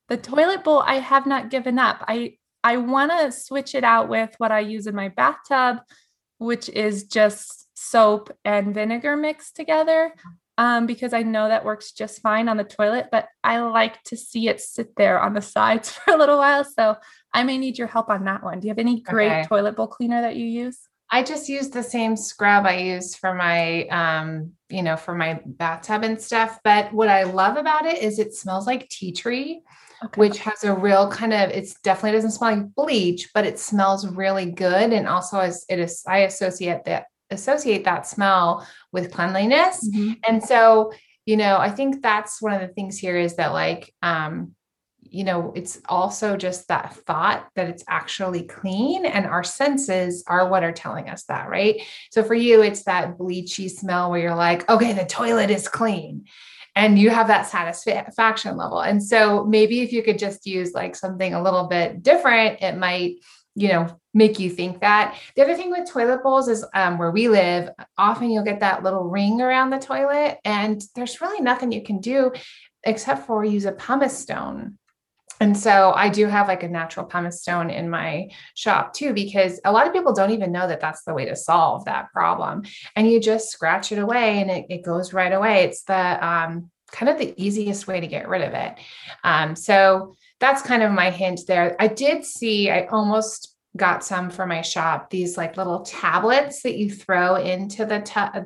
the 0.09 0.17
toilet 0.17 0.63
bowl, 0.63 0.83
I 0.85 0.95
have 0.95 1.25
not 1.25 1.49
given 1.49 1.79
up. 1.79 2.03
I 2.07 2.37
I 2.63 2.77
want 2.77 3.11
to 3.11 3.31
switch 3.31 3.73
it 3.73 3.83
out 3.83 4.09
with 4.09 4.33
what 4.37 4.51
I 4.51 4.59
use 4.59 4.87
in 4.87 4.95
my 4.95 5.09
bathtub, 5.09 5.77
which 6.37 6.69
is 6.69 7.03
just 7.05 7.67
soap 7.75 8.31
and 8.43 8.73
vinegar 8.73 9.15
mixed 9.15 9.55
together. 9.55 10.13
Um, 10.59 10.87
because 10.87 11.13
I 11.13 11.21
know 11.21 11.47
that 11.47 11.65
works 11.65 11.91
just 11.91 12.21
fine 12.21 12.49
on 12.49 12.57
the 12.57 12.63
toilet, 12.63 13.09
but 13.11 13.27
I 13.43 13.59
like 13.59 14.01
to 14.05 14.17
see 14.17 14.47
it 14.47 14.59
sit 14.59 14.95
there 14.95 15.19
on 15.19 15.33
the 15.33 15.41
sides 15.41 15.91
for 15.91 16.13
a 16.13 16.17
little 16.17 16.39
while. 16.39 16.63
So 16.63 16.97
I 17.31 17.43
may 17.43 17.59
need 17.59 17.77
your 17.77 17.87
help 17.87 18.09
on 18.09 18.25
that 18.25 18.43
one. 18.43 18.59
Do 18.59 18.67
you 18.67 18.71
have 18.71 18.79
any 18.79 19.01
great 19.01 19.31
okay. 19.31 19.43
toilet 19.43 19.75
bowl 19.75 19.87
cleaner 19.87 20.21
that 20.21 20.35
you 20.35 20.45
use? 20.45 20.79
I 21.09 21.23
just 21.23 21.47
use 21.47 21.69
the 21.69 21.83
same 21.83 22.17
scrub 22.17 22.65
I 22.65 22.77
use 22.79 23.15
for 23.15 23.33
my, 23.33 23.87
um, 23.87 24.51
you 24.69 24.83
know, 24.83 24.97
for 24.97 25.15
my 25.15 25.39
bathtub 25.45 26.03
and 26.03 26.21
stuff. 26.21 26.59
But 26.63 26.91
what 26.91 27.07
I 27.07 27.23
love 27.23 27.55
about 27.55 27.85
it 27.85 27.99
is 27.99 28.19
it 28.19 28.33
smells 28.33 28.67
like 28.67 28.89
tea 28.89 29.13
tree, 29.13 29.61
okay. 30.03 30.19
which 30.19 30.39
has 30.39 30.65
a 30.65 30.73
real 30.73 31.09
kind 31.09 31.33
of, 31.33 31.49
it's 31.51 31.79
definitely 31.79 32.17
doesn't 32.17 32.31
smell 32.31 32.57
like 32.57 32.75
bleach, 32.75 33.29
but 33.33 33.45
it 33.45 33.57
smells 33.57 34.05
really 34.05 34.51
good. 34.51 34.91
And 34.91 35.07
also 35.07 35.39
as 35.39 35.65
it 35.69 35.79
is, 35.79 36.03
I 36.05 36.19
associate 36.19 36.83
that, 36.85 37.05
associate 37.29 37.83
that 37.83 38.07
smell 38.07 38.67
with 38.91 39.11
cleanliness. 39.11 39.87
Mm-hmm. 39.87 40.13
And 40.27 40.43
so, 40.43 40.93
you 41.25 41.37
know, 41.37 41.57
I 41.57 41.69
think 41.69 42.01
that's 42.01 42.41
one 42.41 42.53
of 42.53 42.61
the 42.61 42.73
things 42.73 42.97
here 42.97 43.17
is 43.17 43.35
that 43.35 43.51
like, 43.51 43.93
um, 44.01 44.53
you 45.09 45.23
know, 45.23 45.53
it's 45.55 45.79
also 45.87 46.35
just 46.35 46.67
that 46.67 46.93
thought 46.93 47.47
that 47.55 47.69
it's 47.69 47.83
actually 47.87 48.43
clean, 48.43 49.05
and 49.05 49.25
our 49.25 49.43
senses 49.43 50.23
are 50.27 50.49
what 50.49 50.63
are 50.63 50.73
telling 50.73 51.09
us 51.09 51.23
that, 51.25 51.47
right? 51.47 51.81
So 52.11 52.23
for 52.23 52.33
you, 52.33 52.61
it's 52.61 52.83
that 52.83 53.17
bleachy 53.17 53.69
smell 53.69 54.11
where 54.11 54.19
you're 54.19 54.35
like, 54.35 54.69
okay, 54.69 54.91
the 54.91 55.05
toilet 55.05 55.49
is 55.49 55.69
clean. 55.69 56.25
and 56.77 56.99
you 56.99 57.09
have 57.09 57.27
that 57.27 57.47
satisfaction 57.47 58.55
level. 58.55 58.81
And 58.81 59.03
so 59.03 59.43
maybe 59.45 59.81
if 59.81 59.91
you 59.91 60.03
could 60.03 60.19
just 60.19 60.45
use 60.45 60.75
like 60.75 60.95
something 60.95 61.33
a 61.33 61.41
little 61.41 61.65
bit 61.65 62.03
different, 62.03 62.61
it 62.61 62.77
might, 62.77 63.15
you 63.57 63.69
know, 63.69 63.99
make 64.13 64.39
you 64.39 64.49
think 64.49 64.81
that. 64.81 65.17
The 65.35 65.43
other 65.43 65.55
thing 65.55 65.71
with 65.71 65.89
toilet 65.89 66.23
bowls 66.23 66.47
is 66.47 66.65
um, 66.73 66.97
where 66.97 67.11
we 67.11 67.27
live, 67.27 67.69
often 67.97 68.29
you'll 68.29 68.43
get 68.43 68.59
that 68.59 68.83
little 68.83 69.05
ring 69.05 69.41
around 69.41 69.69
the 69.71 69.79
toilet, 69.79 70.37
and 70.45 70.81
there's 70.95 71.21
really 71.21 71.41
nothing 71.41 71.71
you 71.71 71.83
can 71.83 71.99
do 71.99 72.31
except 72.83 73.25
for 73.25 73.43
use 73.43 73.65
a 73.65 73.71
pumice 73.71 74.17
stone 74.17 74.77
and 75.39 75.55
so 75.55 75.93
I 75.95 76.09
do 76.09 76.25
have 76.27 76.47
like 76.47 76.63
a 76.63 76.67
natural 76.67 77.05
pumice 77.05 77.41
stone 77.41 77.69
in 77.69 77.89
my 77.89 78.29
shop 78.55 78.93
too, 78.93 79.13
because 79.13 79.59
a 79.65 79.71
lot 79.71 79.87
of 79.87 79.93
people 79.93 80.13
don't 80.13 80.31
even 80.31 80.51
know 80.51 80.67
that 80.67 80.81
that's 80.81 81.03
the 81.03 81.13
way 81.13 81.25
to 81.25 81.35
solve 81.35 81.85
that 81.85 82.11
problem. 82.11 82.63
And 82.95 83.09
you 83.09 83.19
just 83.19 83.51
scratch 83.51 83.91
it 83.91 83.99
away 83.99 84.41
and 84.41 84.49
it, 84.49 84.65
it 84.69 84.83
goes 84.83 85.13
right 85.13 85.31
away. 85.31 85.63
It's 85.63 85.83
the 85.83 86.25
um, 86.25 86.71
kind 86.91 87.09
of 87.09 87.17
the 87.19 87.33
easiest 87.41 87.87
way 87.87 87.99
to 87.99 88.07
get 88.07 88.27
rid 88.27 88.41
of 88.41 88.53
it. 88.53 88.75
Um, 89.23 89.55
so 89.55 90.15
that's 90.39 90.61
kind 90.61 90.83
of 90.83 90.91
my 90.91 91.09
hint 91.09 91.41
there. 91.47 91.75
I 91.79 91.87
did 91.87 92.25
see, 92.25 92.69
I 92.69 92.85
almost 92.85 93.55
got 93.75 94.03
some 94.03 94.29
for 94.29 94.45
my 94.45 94.61
shop, 94.61 95.09
these 95.09 95.37
like 95.37 95.57
little 95.57 95.81
tablets 95.81 96.63
that 96.63 96.77
you 96.77 96.89
throw 96.89 97.35
into 97.35 97.85
the, 97.85 97.99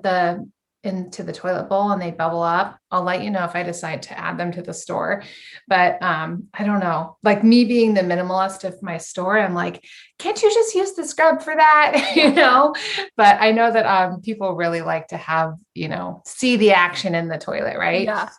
the 0.04 0.48
into 0.84 1.22
the 1.22 1.32
toilet 1.32 1.70
bowl 1.70 1.92
and 1.92 2.02
they 2.02 2.10
bubble 2.10 2.42
up. 2.42 2.78
I'll 2.90 3.04
let 3.04 3.24
you 3.24 3.30
know 3.30 3.44
if 3.44 3.56
I 3.56 3.62
decide 3.62 4.02
to 4.04 4.18
add 4.18 4.38
them 4.38 4.52
to 4.54 4.64
the 4.64 4.74
store. 4.74 5.24
But 5.68 6.02
um, 6.02 6.48
I 6.54 6.64
don't 6.64 6.80
know. 6.80 7.18
Like 7.22 7.44
me 7.44 7.66
being 7.66 7.94
the 7.94 8.02
minimalist 8.02 8.64
of 8.64 8.82
my 8.82 8.98
store, 8.98 9.38
I'm 9.38 9.54
like, 9.54 9.86
can't 10.18 10.42
you 10.42 10.52
just 10.52 10.74
use 10.74 10.94
the 10.94 11.06
scrub 11.06 11.44
for 11.44 11.56
that? 11.56 12.12
you 12.16 12.32
know? 12.32 12.74
But 13.16 13.38
I 13.40 13.52
know 13.52 13.72
that 13.72 13.86
um, 13.86 14.22
people 14.22 14.56
really 14.56 14.82
like 14.82 15.10
to 15.10 15.18
have, 15.18 15.54
you 15.76 15.88
know, 15.88 16.24
see 16.26 16.58
the 16.58 16.72
action 16.72 17.14
in 17.14 17.28
the 17.28 17.38
toilet, 17.38 17.78
right? 17.78 18.06
Yeah. 18.06 18.30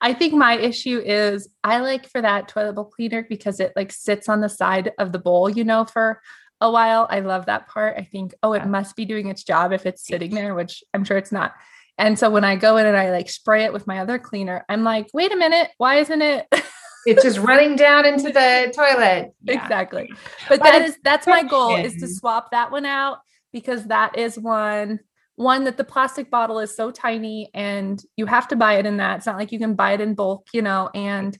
I 0.00 0.14
think 0.14 0.34
my 0.34 0.56
issue 0.56 0.98
is 0.98 1.48
I 1.62 1.80
like 1.80 2.08
for 2.08 2.22
that 2.22 2.48
toilet 2.48 2.74
bowl 2.74 2.86
cleaner 2.86 3.26
because 3.28 3.60
it 3.60 3.72
like 3.76 3.92
sits 3.92 4.28
on 4.28 4.40
the 4.40 4.48
side 4.48 4.92
of 4.98 5.12
the 5.12 5.18
bowl, 5.18 5.50
you 5.50 5.64
know, 5.64 5.84
for 5.84 6.22
a 6.60 6.70
while. 6.70 7.06
I 7.10 7.20
love 7.20 7.46
that 7.46 7.68
part. 7.68 7.96
I 7.98 8.04
think, 8.04 8.34
oh, 8.42 8.54
it 8.54 8.66
must 8.66 8.96
be 8.96 9.04
doing 9.04 9.28
its 9.28 9.44
job 9.44 9.72
if 9.72 9.86
it's 9.86 10.06
sitting 10.06 10.34
there, 10.34 10.54
which 10.54 10.82
I'm 10.94 11.04
sure 11.04 11.18
it's 11.18 11.32
not. 11.32 11.54
And 11.98 12.18
so 12.18 12.30
when 12.30 12.44
I 12.44 12.56
go 12.56 12.78
in 12.78 12.86
and 12.86 12.96
I 12.96 13.10
like 13.10 13.28
spray 13.28 13.64
it 13.64 13.74
with 13.74 13.86
my 13.86 13.98
other 13.98 14.18
cleaner, 14.18 14.64
I'm 14.68 14.84
like, 14.84 15.08
wait 15.12 15.32
a 15.32 15.36
minute, 15.36 15.70
why 15.76 15.96
isn't 15.96 16.22
it? 16.22 16.46
it's 17.06 17.22
just 17.22 17.38
running 17.38 17.76
down 17.76 18.06
into 18.06 18.30
the 18.30 18.72
toilet. 18.74 19.34
Yeah. 19.42 19.62
Exactly. 19.62 20.10
But, 20.48 20.60
but 20.60 20.62
that 20.62 20.82
is 20.82 20.98
that's 21.02 21.26
my 21.26 21.42
goal 21.42 21.76
is 21.76 21.96
to 21.96 22.08
swap 22.08 22.52
that 22.52 22.70
one 22.70 22.86
out 22.86 23.18
because 23.52 23.84
that 23.86 24.16
is 24.16 24.38
one 24.38 25.00
one 25.40 25.64
that 25.64 25.76
the 25.76 25.84
plastic 25.84 26.30
bottle 26.30 26.58
is 26.58 26.76
so 26.76 26.90
tiny 26.90 27.50
and 27.54 28.02
you 28.16 28.26
have 28.26 28.46
to 28.48 28.56
buy 28.56 28.74
it 28.74 28.86
in 28.86 28.98
that. 28.98 29.18
It's 29.18 29.26
not 29.26 29.36
like 29.36 29.52
you 29.52 29.58
can 29.58 29.74
buy 29.74 29.92
it 29.92 30.00
in 30.00 30.14
bulk, 30.14 30.48
you 30.52 30.62
know, 30.62 30.90
and 30.94 31.36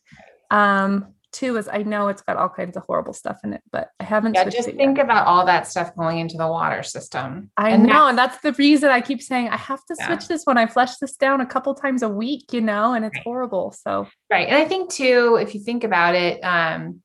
um 0.50 1.14
Two 1.32 1.56
is 1.58 1.68
I 1.72 1.84
know 1.84 2.08
it's 2.08 2.22
got 2.22 2.36
all 2.36 2.48
kinds 2.48 2.76
of 2.76 2.82
horrible 2.88 3.12
stuff 3.12 3.38
in 3.44 3.52
it, 3.52 3.62
but 3.70 3.88
I 4.00 4.04
haven't. 4.04 4.34
Yeah, 4.34 4.48
just 4.48 4.68
think 4.68 4.96
yet. 4.96 5.04
about 5.04 5.28
all 5.28 5.46
that 5.46 5.68
stuff 5.68 5.94
going 5.94 6.18
into 6.18 6.36
the 6.36 6.48
water 6.48 6.82
system. 6.82 7.52
I 7.56 7.70
and 7.70 7.84
know, 7.84 7.92
that's, 7.92 8.08
and 8.08 8.18
that's 8.18 8.42
the 8.42 8.52
reason 8.54 8.90
I 8.90 9.00
keep 9.00 9.22
saying 9.22 9.48
I 9.48 9.56
have 9.56 9.84
to 9.84 9.96
yeah. 9.96 10.08
switch 10.08 10.26
this 10.26 10.44
one. 10.44 10.58
I 10.58 10.66
flush 10.66 10.96
this 10.96 11.14
down 11.14 11.40
a 11.40 11.46
couple 11.46 11.72
times 11.74 12.02
a 12.02 12.08
week, 12.08 12.52
you 12.52 12.60
know, 12.60 12.94
and 12.94 13.04
it's 13.04 13.14
right. 13.14 13.22
horrible. 13.22 13.70
So 13.70 14.08
right, 14.28 14.48
and 14.48 14.56
I 14.56 14.64
think 14.64 14.90
too, 14.90 15.38
if 15.40 15.54
you 15.54 15.60
think 15.60 15.84
about 15.84 16.16
it, 16.16 16.40
um, 16.40 17.00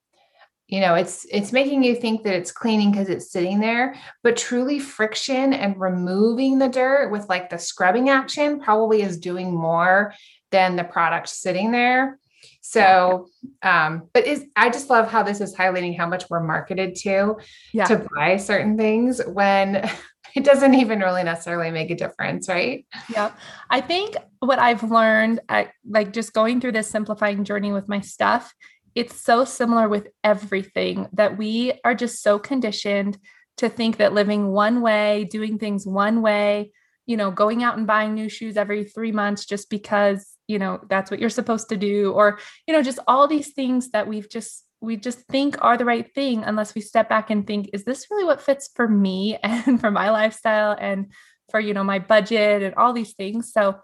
you 0.68 0.80
know 0.80 0.96
it's 0.96 1.26
it's 1.32 1.52
making 1.52 1.84
you 1.84 1.96
think 1.96 2.24
that 2.24 2.36
it's 2.36 2.52
cleaning 2.52 2.92
because 2.92 3.10
it's 3.10 3.32
sitting 3.32 3.60
there 3.60 3.96
but 4.24 4.38
truly 4.38 4.80
friction 4.80 5.54
and 5.54 5.80
removing 5.80 6.58
the 6.58 6.70
dirt 6.70 7.12
with 7.12 7.28
like 7.30 7.50
the 7.50 7.58
scrubbing 7.58 8.10
action 8.10 8.60
probably 8.60 9.02
is 9.02 9.18
doing 9.18 9.54
more 9.54 10.14
than 10.52 10.76
the 10.76 10.84
product 10.84 11.30
sitting 11.30 11.72
there 11.72 12.18
so, 12.62 13.28
um, 13.62 14.10
but 14.12 14.26
is 14.26 14.46
I 14.56 14.70
just 14.72 14.90
love 14.90 15.08
how 15.08 15.22
this 15.22 15.40
is 15.40 15.56
highlighting 15.56 15.96
how 15.96 16.08
much 16.08 16.30
we're 16.32 16.44
marketed 16.44 16.96
to 16.98 17.38
yeah. 17.74 17.86
to 17.86 18.06
buy 18.16 18.38
certain 18.38 18.76
things 18.76 19.22
when 19.24 19.88
it 20.36 20.44
doesn't 20.44 20.74
even 20.74 21.00
really 21.00 21.24
necessarily 21.24 21.70
make 21.70 21.92
a 21.92 21.96
difference, 21.96 22.50
right? 22.50 22.86
Yeah. 23.14 23.32
I 23.70 23.82
think 23.82 24.18
what 24.40 24.58
I've 24.58 24.84
learned 24.84 25.42
at 25.48 25.72
like 25.88 26.12
just 26.12 26.34
going 26.34 26.60
through 26.60 26.72
this 26.72 26.88
simplifying 26.88 27.44
journey 27.44 27.72
with 27.72 27.88
my 27.88 28.02
stuff, 28.02 28.52
it's 28.96 29.22
so 29.22 29.46
similar 29.46 29.88
with 29.88 30.08
everything 30.24 31.08
that 31.14 31.38
we 31.38 31.74
are 31.84 31.96
just 31.96 32.24
so 32.24 32.40
conditioned 32.40 33.18
to 33.58 33.70
think 33.70 33.98
that 33.98 34.14
living 34.14 34.48
one 34.48 34.82
way, 34.82 35.26
doing 35.26 35.60
things 35.60 35.86
one 35.86 36.22
way, 36.22 36.72
you 37.06 37.18
know, 37.18 37.32
going 37.32 37.64
out 37.64 37.78
and 37.78 37.88
buying 37.88 38.14
new 38.14 38.30
shoes 38.30 38.58
every 38.58 38.84
3 38.84 39.12
months 39.12 39.46
just 39.46 39.70
because 39.70 40.32
you 40.48 40.60
know 40.60 40.80
that's 40.90 41.10
what 41.10 41.20
you're 41.20 41.30
supposed 41.30 41.70
to 41.70 41.78
do 41.78 42.12
or 42.12 42.38
you 42.68 42.74
know 42.74 42.84
just 42.84 43.00
all 43.08 43.28
these 43.28 43.54
things 43.54 43.90
that 43.90 44.08
we've 44.08 44.30
just 44.30 44.64
we 44.80 44.96
just 44.96 45.20
think 45.28 45.58
are 45.62 45.76
the 45.76 45.86
right 45.86 46.14
thing 46.14 46.44
unless 46.44 46.76
we 46.76 46.82
step 46.82 47.10
back 47.10 47.32
and 47.32 47.48
think 47.48 47.70
is 47.74 47.84
this 47.84 48.06
really 48.12 48.26
what 48.26 48.42
fits 48.42 48.70
for 48.76 48.88
me 48.88 49.38
and 49.44 49.80
for 49.80 49.90
my 49.92 50.12
lifestyle 50.12 50.78
and 50.80 51.12
for 51.50 51.60
you 51.60 51.74
know 51.74 51.84
my 51.84 52.00
budget 52.00 52.64
and 52.64 52.76
all 52.76 52.94
these 52.94 53.14
things. 53.14 53.52
So 53.52 53.78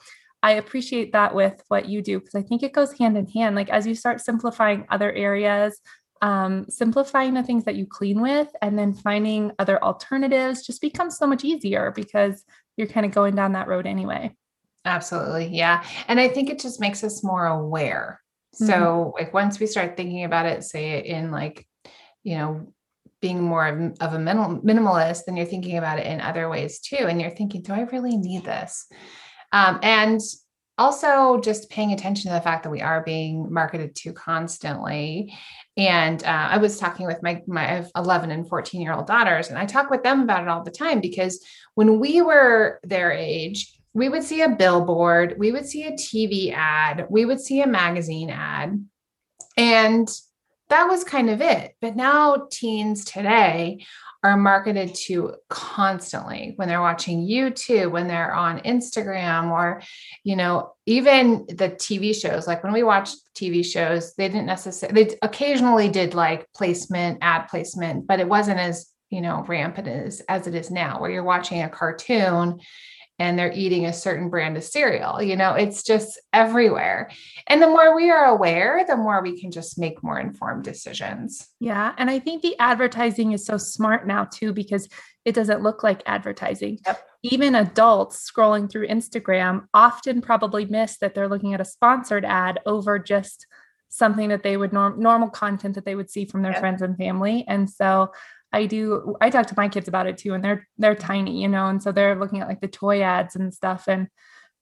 i 0.43 0.53
appreciate 0.53 1.11
that 1.13 1.33
with 1.33 1.61
what 1.67 1.87
you 1.87 2.01
do 2.01 2.19
because 2.19 2.35
i 2.35 2.41
think 2.41 2.63
it 2.63 2.73
goes 2.73 2.93
hand 2.93 3.17
in 3.17 3.27
hand 3.27 3.55
like 3.55 3.69
as 3.69 3.85
you 3.85 3.95
start 3.95 4.21
simplifying 4.21 4.85
other 4.89 5.11
areas 5.11 5.79
um, 6.23 6.67
simplifying 6.69 7.33
the 7.33 7.41
things 7.41 7.65
that 7.65 7.73
you 7.73 7.87
clean 7.87 8.21
with 8.21 8.47
and 8.61 8.77
then 8.77 8.93
finding 8.93 9.51
other 9.57 9.83
alternatives 9.83 10.63
just 10.63 10.79
becomes 10.79 11.17
so 11.17 11.25
much 11.25 11.43
easier 11.43 11.91
because 11.95 12.43
you're 12.77 12.85
kind 12.85 13.07
of 13.07 13.11
going 13.11 13.33
down 13.33 13.53
that 13.53 13.67
road 13.67 13.87
anyway 13.87 14.31
Absolutely. 14.85 15.47
Yeah. 15.47 15.83
And 16.07 16.19
I 16.19 16.27
think 16.27 16.49
it 16.49 16.59
just 16.59 16.79
makes 16.79 17.03
us 17.03 17.23
more 17.23 17.45
aware. 17.45 18.21
Mm-hmm. 18.55 18.65
So, 18.65 19.13
like, 19.17 19.33
once 19.33 19.59
we 19.59 19.67
start 19.67 19.95
thinking 19.95 20.23
about 20.23 20.45
it, 20.45 20.63
say 20.63 20.93
it 20.93 21.05
in 21.05 21.31
like, 21.31 21.67
you 22.23 22.37
know, 22.37 22.73
being 23.21 23.41
more 23.41 23.93
of 24.01 24.13
a 24.13 24.19
minimal, 24.19 24.59
minimalist, 24.61 25.25
then 25.25 25.37
you're 25.37 25.45
thinking 25.45 25.77
about 25.77 25.99
it 25.99 26.07
in 26.07 26.19
other 26.21 26.49
ways 26.49 26.79
too. 26.79 27.05
And 27.07 27.21
you're 27.21 27.29
thinking, 27.29 27.61
do 27.61 27.73
I 27.73 27.81
really 27.81 28.17
need 28.17 28.43
this? 28.43 28.87
Um, 29.51 29.79
and 29.83 30.21
also 30.77 31.39
just 31.39 31.69
paying 31.69 31.91
attention 31.91 32.29
to 32.29 32.35
the 32.35 32.41
fact 32.41 32.63
that 32.63 32.69
we 32.69 32.81
are 32.81 33.03
being 33.03 33.51
marketed 33.51 33.95
to 33.95 34.13
constantly. 34.13 35.37
And 35.77 36.23
uh, 36.23 36.47
I 36.51 36.57
was 36.57 36.79
talking 36.79 37.05
with 37.05 37.21
my 37.21 37.41
my 37.47 37.85
11 37.95 38.31
and 38.31 38.47
14 38.47 38.81
year 38.81 38.93
old 38.93 39.07
daughters, 39.07 39.49
and 39.49 39.57
I 39.57 39.65
talk 39.65 39.89
with 39.89 40.03
them 40.03 40.21
about 40.21 40.43
it 40.43 40.49
all 40.49 40.63
the 40.63 40.71
time 40.71 40.99
because 40.99 41.45
when 41.75 41.99
we 41.99 42.21
were 42.21 42.79
their 42.83 43.11
age, 43.11 43.77
we 43.93 44.09
would 44.09 44.23
see 44.23 44.41
a 44.41 44.49
billboard, 44.49 45.35
we 45.37 45.51
would 45.51 45.67
see 45.67 45.83
a 45.83 45.91
TV 45.91 46.53
ad, 46.53 47.05
we 47.09 47.25
would 47.25 47.39
see 47.39 47.61
a 47.61 47.67
magazine 47.67 48.29
ad. 48.29 48.83
And 49.57 50.09
that 50.69 50.85
was 50.85 51.03
kind 51.03 51.29
of 51.29 51.41
it. 51.41 51.75
But 51.81 51.95
now 51.95 52.47
teens 52.49 53.03
today 53.03 53.85
are 54.23 54.37
marketed 54.37 54.93
to 54.93 55.33
constantly 55.49 56.53
when 56.55 56.67
they're 56.67 56.81
watching 56.81 57.27
YouTube, 57.27 57.91
when 57.91 58.07
they're 58.07 58.33
on 58.33 58.59
Instagram, 58.59 59.51
or, 59.51 59.81
you 60.23 60.35
know, 60.35 60.73
even 60.85 61.45
the 61.47 61.69
TV 61.69 62.13
shows. 62.13 62.45
Like 62.45 62.63
when 62.63 62.73
we 62.73 62.83
watched 62.83 63.17
TV 63.35 63.65
shows, 63.65 64.13
they 64.13 64.27
didn't 64.27 64.45
necessarily, 64.45 65.03
they 65.03 65.17
occasionally 65.23 65.89
did 65.89 66.13
like 66.13 66.47
placement, 66.53 67.17
ad 67.21 67.47
placement, 67.47 68.05
but 68.05 68.19
it 68.19 68.29
wasn't 68.29 68.59
as, 68.59 68.87
you 69.09 69.21
know, 69.21 69.43
rampant 69.47 69.87
as, 69.87 70.21
as 70.29 70.45
it 70.45 70.53
is 70.53 70.69
now, 70.69 71.01
where 71.01 71.09
you're 71.09 71.23
watching 71.23 71.63
a 71.63 71.69
cartoon 71.69 72.59
and 73.21 73.37
they're 73.37 73.53
eating 73.53 73.85
a 73.85 73.93
certain 73.93 74.31
brand 74.31 74.57
of 74.57 74.63
cereal. 74.63 75.21
You 75.21 75.35
know, 75.35 75.53
it's 75.53 75.83
just 75.83 76.19
everywhere. 76.33 77.11
And 77.45 77.61
the 77.61 77.67
more 77.67 77.95
we 77.95 78.09
are 78.09 78.25
aware, 78.25 78.83
the 78.87 78.97
more 78.97 79.21
we 79.21 79.39
can 79.39 79.51
just 79.51 79.77
make 79.77 80.01
more 80.01 80.19
informed 80.19 80.63
decisions. 80.63 81.47
Yeah. 81.59 81.93
And 81.99 82.09
I 82.09 82.17
think 82.17 82.41
the 82.41 82.57
advertising 82.57 83.33
is 83.33 83.45
so 83.45 83.57
smart 83.57 84.07
now 84.07 84.25
too, 84.25 84.53
because 84.53 84.89
it 85.23 85.35
doesn't 85.35 85.61
look 85.61 85.83
like 85.83 86.01
advertising. 86.07 86.79
Yep. 86.83 87.07
Even 87.21 87.53
adults 87.53 88.27
scrolling 88.27 88.67
through 88.67 88.87
Instagram 88.87 89.67
often 89.71 90.21
probably 90.21 90.65
miss 90.65 90.97
that 90.97 91.13
they're 91.13 91.29
looking 91.29 91.53
at 91.53 91.61
a 91.61 91.65
sponsored 91.65 92.25
ad 92.25 92.59
over 92.65 92.97
just 92.97 93.45
something 93.89 94.29
that 94.29 94.41
they 94.41 94.57
would 94.57 94.73
norm 94.73 94.99
normal 94.99 95.29
content 95.29 95.75
that 95.75 95.85
they 95.85 95.95
would 95.95 96.09
see 96.09 96.25
from 96.25 96.41
their 96.41 96.53
yep. 96.53 96.59
friends 96.59 96.81
and 96.81 96.97
family. 96.97 97.45
And 97.47 97.69
so 97.69 98.11
I 98.53 98.65
do 98.65 99.15
I 99.21 99.29
talk 99.29 99.47
to 99.47 99.53
my 99.57 99.69
kids 99.69 99.87
about 99.87 100.07
it 100.07 100.17
too 100.17 100.33
and 100.33 100.43
they're 100.43 100.67
they're 100.77 100.95
tiny, 100.95 101.41
you 101.41 101.47
know, 101.47 101.67
and 101.67 101.81
so 101.81 101.91
they're 101.91 102.15
looking 102.15 102.41
at 102.41 102.47
like 102.47 102.61
the 102.61 102.67
toy 102.67 103.01
ads 103.01 103.35
and 103.35 103.53
stuff 103.53 103.87
and 103.87 104.07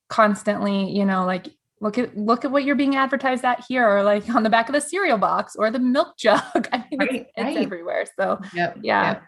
constantly, 0.10 0.92
you 0.92 1.06
know, 1.06 1.26
like 1.26 1.48
look 1.82 1.98
at 1.98 2.16
look 2.18 2.46
at 2.46 2.52
what 2.52 2.64
you're 2.64 2.76
being 2.76 2.96
advertised 2.96 3.46
at 3.46 3.64
here 3.68 3.88
or 3.88 4.04
like 4.04 4.30
on 4.30 4.44
the 4.44 4.50
back 4.50 4.70
of 4.70 4.74
the 4.74 4.82
cereal 4.82 5.18
box 5.18 5.56
or 5.56 5.72
the 5.72 5.80
milk 5.80 6.18
jug. 6.18 6.42
I 6.72 6.86
mean 6.92 7.00
right, 7.00 7.10
it's, 7.12 7.32
right. 7.38 7.58
it's, 7.58 7.66
everywhere. 7.66 8.06
So 8.18 8.40
yep, 8.54 8.78
yeah. 8.82 9.14
Yep. 9.14 9.24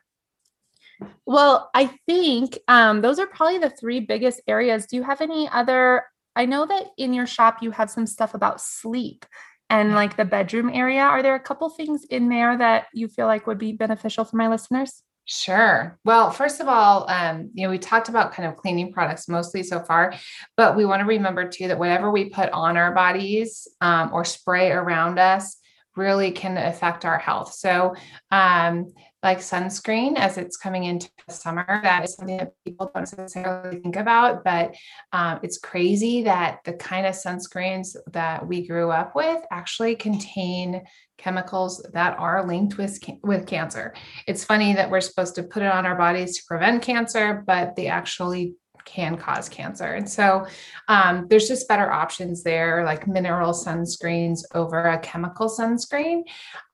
Well, 1.25 1.71
I 1.73 1.95
think 2.07 2.59
um, 2.67 3.01
those 3.01 3.17
are 3.17 3.25
probably 3.25 3.57
the 3.57 3.71
three 3.71 4.01
biggest 4.01 4.41
areas. 4.47 4.85
Do 4.85 4.95
you 4.97 5.03
have 5.03 5.21
any 5.21 5.49
other? 5.49 6.03
I 6.35 6.45
know 6.45 6.65
that 6.65 6.87
in 6.97 7.13
your 7.13 7.25
shop 7.25 7.57
you 7.61 7.71
have 7.71 7.89
some 7.89 8.05
stuff 8.05 8.33
about 8.33 8.61
sleep 8.61 9.25
and 9.71 9.95
like 9.95 10.17
the 10.17 10.25
bedroom 10.25 10.69
area. 10.69 11.01
Are 11.01 11.23
there 11.23 11.33
a 11.33 11.39
couple 11.39 11.69
things 11.69 12.03
in 12.09 12.27
there 12.27 12.57
that 12.57 12.87
you 12.93 13.07
feel 13.07 13.25
like 13.25 13.47
would 13.47 13.57
be 13.57 13.71
beneficial 13.71 14.25
for 14.25 14.35
my 14.35 14.49
listeners? 14.49 15.01
Sure. 15.23 15.97
Well, 16.03 16.29
first 16.29 16.59
of 16.59 16.67
all, 16.67 17.09
um, 17.09 17.51
you 17.53 17.63
know, 17.63 17.71
we 17.71 17.77
talked 17.77 18.09
about 18.09 18.33
kind 18.33 18.49
of 18.49 18.57
cleaning 18.57 18.91
products 18.91 19.29
mostly 19.29 19.63
so 19.63 19.79
far, 19.79 20.13
but 20.57 20.75
we 20.75 20.83
want 20.83 20.99
to 20.99 21.05
remember 21.05 21.47
too 21.47 21.69
that 21.69 21.79
whatever 21.79 22.11
we 22.11 22.29
put 22.29 22.49
on 22.49 22.75
our 22.75 22.93
bodies 22.93 23.65
um, 23.79 24.11
or 24.11 24.25
spray 24.25 24.71
around 24.71 25.19
us 25.19 25.55
really 25.95 26.31
can 26.31 26.57
affect 26.57 27.05
our 27.05 27.17
health. 27.17 27.53
So, 27.53 27.95
um, 28.29 28.93
like 29.23 29.39
sunscreen 29.39 30.17
as 30.17 30.37
it's 30.37 30.57
coming 30.57 30.85
into 30.85 31.09
summer. 31.29 31.65
That 31.83 32.03
is 32.03 32.15
something 32.15 32.37
that 32.37 32.53
people 32.65 32.91
don't 32.93 33.01
necessarily 33.17 33.79
think 33.79 33.95
about, 33.95 34.43
but 34.43 34.75
um, 35.13 35.39
it's 35.43 35.59
crazy 35.59 36.23
that 36.23 36.59
the 36.65 36.73
kind 36.73 37.05
of 37.05 37.13
sunscreens 37.13 37.95
that 38.11 38.47
we 38.47 38.67
grew 38.67 38.89
up 38.89 39.15
with 39.15 39.43
actually 39.51 39.95
contain 39.95 40.81
chemicals 41.17 41.85
that 41.93 42.17
are 42.17 42.45
linked 42.47 42.77
with 42.77 42.97
with 43.23 43.45
cancer. 43.45 43.93
It's 44.27 44.43
funny 44.43 44.73
that 44.73 44.89
we're 44.89 45.01
supposed 45.01 45.35
to 45.35 45.43
put 45.43 45.61
it 45.61 45.71
on 45.71 45.85
our 45.85 45.95
bodies 45.95 46.37
to 46.37 46.43
prevent 46.47 46.81
cancer, 46.81 47.43
but 47.45 47.75
they 47.75 47.87
actually 47.87 48.55
can 48.85 49.17
cause 49.17 49.49
cancer. 49.49 49.93
And 49.93 50.09
so 50.09 50.45
um, 50.87 51.27
there's 51.29 51.47
just 51.47 51.67
better 51.67 51.91
options 51.91 52.43
there, 52.43 52.83
like 52.85 53.07
mineral 53.07 53.53
sunscreens 53.53 54.43
over 54.53 54.79
a 54.87 54.99
chemical 54.99 55.49
sunscreen. 55.49 56.23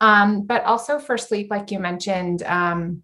Um, 0.01 0.45
but 0.45 0.63
also 0.63 0.99
for 0.99 1.17
sleep, 1.17 1.47
like 1.49 1.71
you 1.71 1.79
mentioned, 1.79 2.43
um, 2.43 3.03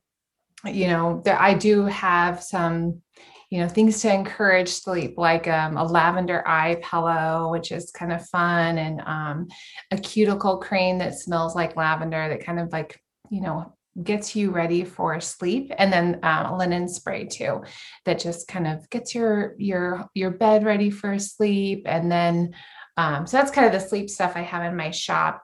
you 0.65 0.87
know, 0.87 1.21
that 1.25 1.41
I 1.41 1.53
do 1.53 1.85
have 1.85 2.41
some 2.41 3.01
you 3.53 3.59
know 3.59 3.67
things 3.67 4.01
to 4.01 4.11
encourage 4.11 4.69
sleep 4.69 5.13
like 5.15 5.47
um, 5.47 5.77
a 5.77 5.83
lavender 5.83 6.43
eye 6.47 6.81
pillow 6.81 7.51
which 7.51 7.71
is 7.71 7.91
kind 7.91 8.11
of 8.11 8.27
fun 8.29 8.79
and 8.79 8.99
um, 9.01 9.47
a 9.91 9.97
cuticle 9.97 10.57
cream 10.57 10.97
that 10.97 11.13
smells 11.13 11.53
like 11.53 11.75
lavender 11.75 12.29
that 12.29 12.43
kind 12.43 12.59
of 12.59 12.71
like 12.71 12.99
you 13.29 13.41
know 13.41 13.71
gets 14.01 14.35
you 14.35 14.49
ready 14.49 14.83
for 14.83 15.19
sleep 15.19 15.71
and 15.77 15.93
then 15.93 16.19
a 16.23 16.55
linen 16.57 16.87
spray 16.87 17.25
too 17.25 17.63
that 18.05 18.19
just 18.19 18.47
kind 18.47 18.65
of 18.65 18.89
gets 18.89 19.13
your 19.13 19.53
your 19.57 20.07
your 20.15 20.31
bed 20.31 20.65
ready 20.65 20.89
for 20.89 21.19
sleep 21.19 21.83
and 21.85 22.11
then 22.11 22.53
um, 22.97 23.27
so 23.27 23.37
that's 23.37 23.51
kind 23.51 23.67
of 23.67 23.73
the 23.73 23.87
sleep 23.87 24.09
stuff 24.09 24.33
i 24.35 24.41
have 24.41 24.63
in 24.63 24.75
my 24.75 24.91
shop. 24.91 25.43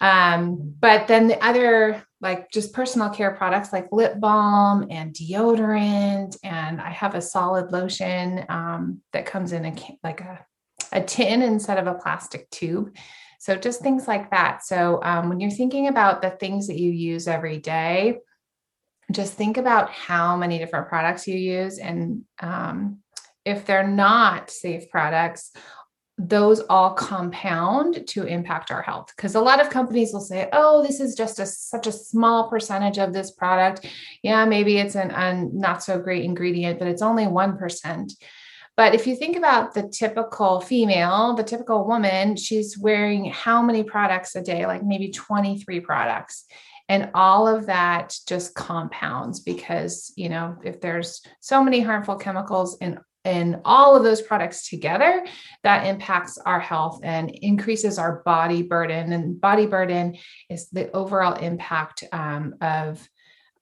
Um, 0.00 0.74
but 0.78 1.08
then 1.08 1.26
the 1.26 1.44
other 1.44 2.04
like 2.20 2.50
just 2.50 2.72
personal 2.72 3.10
care 3.10 3.32
products 3.32 3.72
like 3.72 3.88
lip 3.92 4.18
balm 4.20 4.86
and 4.90 5.14
deodorant 5.14 6.36
and 6.42 6.80
i 6.80 6.90
have 6.90 7.14
a 7.14 7.20
solid 7.20 7.72
lotion 7.72 8.44
um, 8.48 9.00
that 9.12 9.26
comes 9.26 9.52
in 9.52 9.64
a 9.64 9.74
like 10.02 10.20
a, 10.20 10.44
a 10.92 11.02
tin 11.02 11.42
instead 11.42 11.78
of 11.78 11.86
a 11.86 11.94
plastic 11.94 12.48
tube 12.50 12.96
so 13.38 13.56
just 13.56 13.80
things 13.80 14.08
like 14.08 14.30
that. 14.30 14.64
So 14.64 15.00
um, 15.02 15.28
when 15.28 15.40
you're 15.40 15.50
thinking 15.50 15.86
about 15.86 16.22
the 16.22 16.30
things 16.30 16.66
that 16.66 16.78
you 16.78 16.90
use 16.90 17.28
every 17.28 17.58
day, 17.58 18.18
just 19.12 19.34
think 19.34 19.56
about 19.56 19.90
how 19.90 20.36
many 20.36 20.58
different 20.58 20.88
products 20.88 21.26
you 21.26 21.36
use. 21.36 21.78
And 21.78 22.24
um, 22.40 22.98
if 23.44 23.64
they're 23.64 23.86
not 23.86 24.50
safe 24.50 24.90
products, 24.90 25.52
those 26.18 26.60
all 26.68 26.94
compound 26.94 28.04
to 28.08 28.24
impact 28.24 28.72
our 28.72 28.82
health 28.82 29.12
because 29.16 29.36
a 29.36 29.40
lot 29.40 29.60
of 29.60 29.70
companies 29.70 30.12
will 30.12 30.20
say 30.20 30.48
oh 30.52 30.82
this 30.82 30.98
is 30.98 31.14
just 31.14 31.38
a 31.38 31.46
such 31.46 31.86
a 31.86 31.92
small 31.92 32.50
percentage 32.50 32.98
of 32.98 33.12
this 33.12 33.30
product 33.30 33.86
yeah 34.24 34.44
maybe 34.44 34.78
it's 34.78 34.96
an, 34.96 35.12
an 35.12 35.48
not 35.54 35.80
so 35.80 35.96
great 35.96 36.24
ingredient 36.24 36.76
but 36.76 36.88
it's 36.88 37.02
only 37.02 37.24
1% 37.24 38.12
but 38.78 38.94
if 38.94 39.08
you 39.08 39.16
think 39.16 39.36
about 39.36 39.74
the 39.74 39.88
typical 39.88 40.60
female, 40.60 41.34
the 41.34 41.42
typical 41.42 41.84
woman, 41.84 42.36
she's 42.36 42.78
wearing 42.78 43.24
how 43.24 43.60
many 43.60 43.82
products 43.82 44.36
a 44.36 44.40
day? 44.40 44.66
Like 44.66 44.84
maybe 44.84 45.10
23 45.10 45.80
products. 45.80 46.44
And 46.88 47.10
all 47.12 47.48
of 47.48 47.66
that 47.66 48.14
just 48.28 48.54
compounds 48.54 49.40
because, 49.40 50.12
you 50.14 50.28
know, 50.28 50.56
if 50.64 50.80
there's 50.80 51.22
so 51.40 51.64
many 51.64 51.80
harmful 51.80 52.14
chemicals 52.14 52.78
in 52.80 53.00
in 53.24 53.60
all 53.64 53.96
of 53.96 54.04
those 54.04 54.22
products 54.22 54.70
together, 54.70 55.26
that 55.64 55.84
impacts 55.84 56.38
our 56.38 56.60
health 56.60 57.00
and 57.02 57.30
increases 57.30 57.98
our 57.98 58.22
body 58.24 58.62
burden. 58.62 59.12
And 59.12 59.40
body 59.40 59.66
burden 59.66 60.16
is 60.48 60.70
the 60.70 60.88
overall 60.92 61.34
impact 61.34 62.04
um, 62.12 62.54
of 62.60 63.06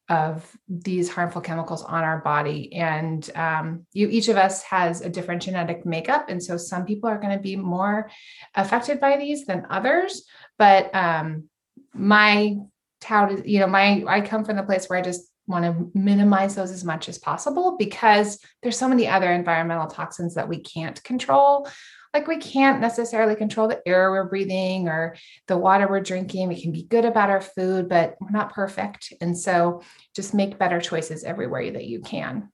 of 0.09 0.57
these 0.69 1.09
harmful 1.09 1.41
chemicals 1.41 1.83
on 1.83 2.05
our 2.05 2.19
body. 2.19 2.73
And 2.73 3.29
um, 3.35 3.87
you 3.93 4.09
each 4.09 4.29
of 4.29 4.37
us 4.37 4.63
has 4.63 5.01
a 5.01 5.09
different 5.09 5.43
genetic 5.43 5.85
makeup. 5.85 6.27
And 6.29 6.43
so 6.43 6.57
some 6.57 6.85
people 6.85 7.09
are 7.11 7.19
going 7.19 7.37
to 7.37 7.43
be 7.43 7.57
more 7.57 8.11
affected 8.55 9.01
by 9.01 9.17
these 9.17 9.47
than 9.47 9.67
others. 9.69 10.25
But 10.59 10.95
um, 10.95 11.49
my 11.93 12.57
tout 13.01 13.47
you 13.47 13.61
know 13.61 13.67
my 13.67 14.03
i 14.09 14.21
come 14.21 14.45
from 14.45 14.57
the 14.57 14.63
place 14.63 14.87
where 14.87 14.99
i 14.99 15.03
just 15.03 15.31
want 15.47 15.65
to 15.65 15.91
minimize 15.99 16.55
those 16.55 16.73
as 16.73 16.85
much 16.85 17.09
as 17.09 17.19
possible 17.19 17.77
because 17.79 18.39
there's 18.63 18.77
so 18.77 18.89
many 18.89 19.07
other 19.07 19.31
environmental 19.33 19.87
toxins 19.87 20.35
that 20.35 20.49
we 20.49 20.59
can't 20.59 21.03
control 21.05 21.69
like 22.17 22.27
we 22.27 22.39
can't 22.39 22.81
necessarily 22.81 23.37
control 23.37 23.69
the 23.69 23.87
air 23.87 24.11
we're 24.11 24.25
breathing 24.25 24.89
or 24.89 25.15
the 25.49 25.59
water 25.59 25.87
we're 25.87 26.01
drinking. 26.01 26.49
We 26.49 26.61
can 26.61 26.73
be 26.73 26.85
good 26.85 27.05
about 27.05 27.29
our 27.29 27.43
food, 27.43 27.91
but 27.91 28.17
we're 28.21 28.31
not 28.31 28.55
perfect. 28.55 29.13
And 29.21 29.37
so 29.37 29.83
just 30.15 30.33
make 30.33 30.59
better 30.59 30.81
choices 30.81 31.25
everywhere 31.25 31.71
that 31.73 31.85
you 31.85 32.01
can. 32.01 32.51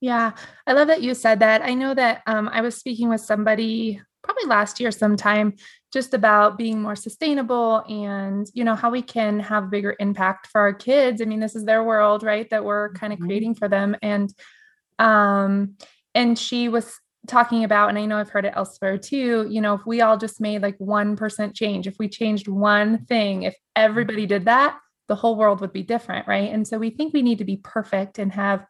Yeah, 0.00 0.32
I 0.66 0.72
love 0.72 0.88
that 0.88 1.00
you 1.00 1.14
said 1.14 1.38
that. 1.40 1.62
I 1.62 1.74
know 1.74 1.94
that 1.94 2.22
um, 2.26 2.50
I 2.52 2.60
was 2.60 2.74
speaking 2.76 3.08
with 3.08 3.20
somebody 3.20 4.02
probably 4.24 4.46
last 4.46 4.80
year 4.80 4.90
sometime 4.90 5.54
just 5.92 6.12
about 6.12 6.58
being 6.58 6.82
more 6.82 6.96
sustainable 6.96 7.84
and 7.88 8.48
you 8.52 8.64
know 8.64 8.74
how 8.74 8.90
we 8.90 9.02
can 9.02 9.38
have 9.38 9.70
bigger 9.70 9.94
impact 10.00 10.46
for 10.46 10.62
our 10.62 10.72
kids 10.72 11.20
i 11.20 11.26
mean 11.26 11.40
this 11.40 11.54
is 11.54 11.66
their 11.66 11.84
world 11.84 12.22
right 12.22 12.48
that 12.48 12.64
we're 12.64 12.90
kind 12.94 13.12
of 13.12 13.18
mm-hmm. 13.18 13.26
creating 13.28 13.54
for 13.54 13.68
them 13.68 13.94
and 14.00 14.32
um 14.98 15.76
and 16.14 16.38
she 16.38 16.70
was 16.70 16.98
talking 17.26 17.64
about, 17.64 17.88
and 17.88 17.98
I 17.98 18.06
know 18.06 18.18
I've 18.18 18.30
heard 18.30 18.44
it 18.44 18.54
elsewhere 18.56 18.98
too, 18.98 19.46
you 19.50 19.60
know, 19.60 19.74
if 19.74 19.86
we 19.86 20.00
all 20.00 20.16
just 20.16 20.40
made 20.40 20.62
like 20.62 20.78
1% 20.78 21.54
change, 21.54 21.86
if 21.86 21.96
we 21.98 22.08
changed 22.08 22.48
one 22.48 23.04
thing, 23.06 23.44
if 23.44 23.56
everybody 23.74 24.26
did 24.26 24.44
that, 24.46 24.78
the 25.08 25.14
whole 25.14 25.36
world 25.36 25.60
would 25.60 25.72
be 25.72 25.82
different. 25.82 26.26
Right. 26.26 26.52
And 26.52 26.66
so 26.66 26.78
we 26.78 26.90
think 26.90 27.12
we 27.12 27.22
need 27.22 27.38
to 27.38 27.44
be 27.44 27.56
perfect 27.62 28.18
and 28.18 28.32
have 28.32 28.66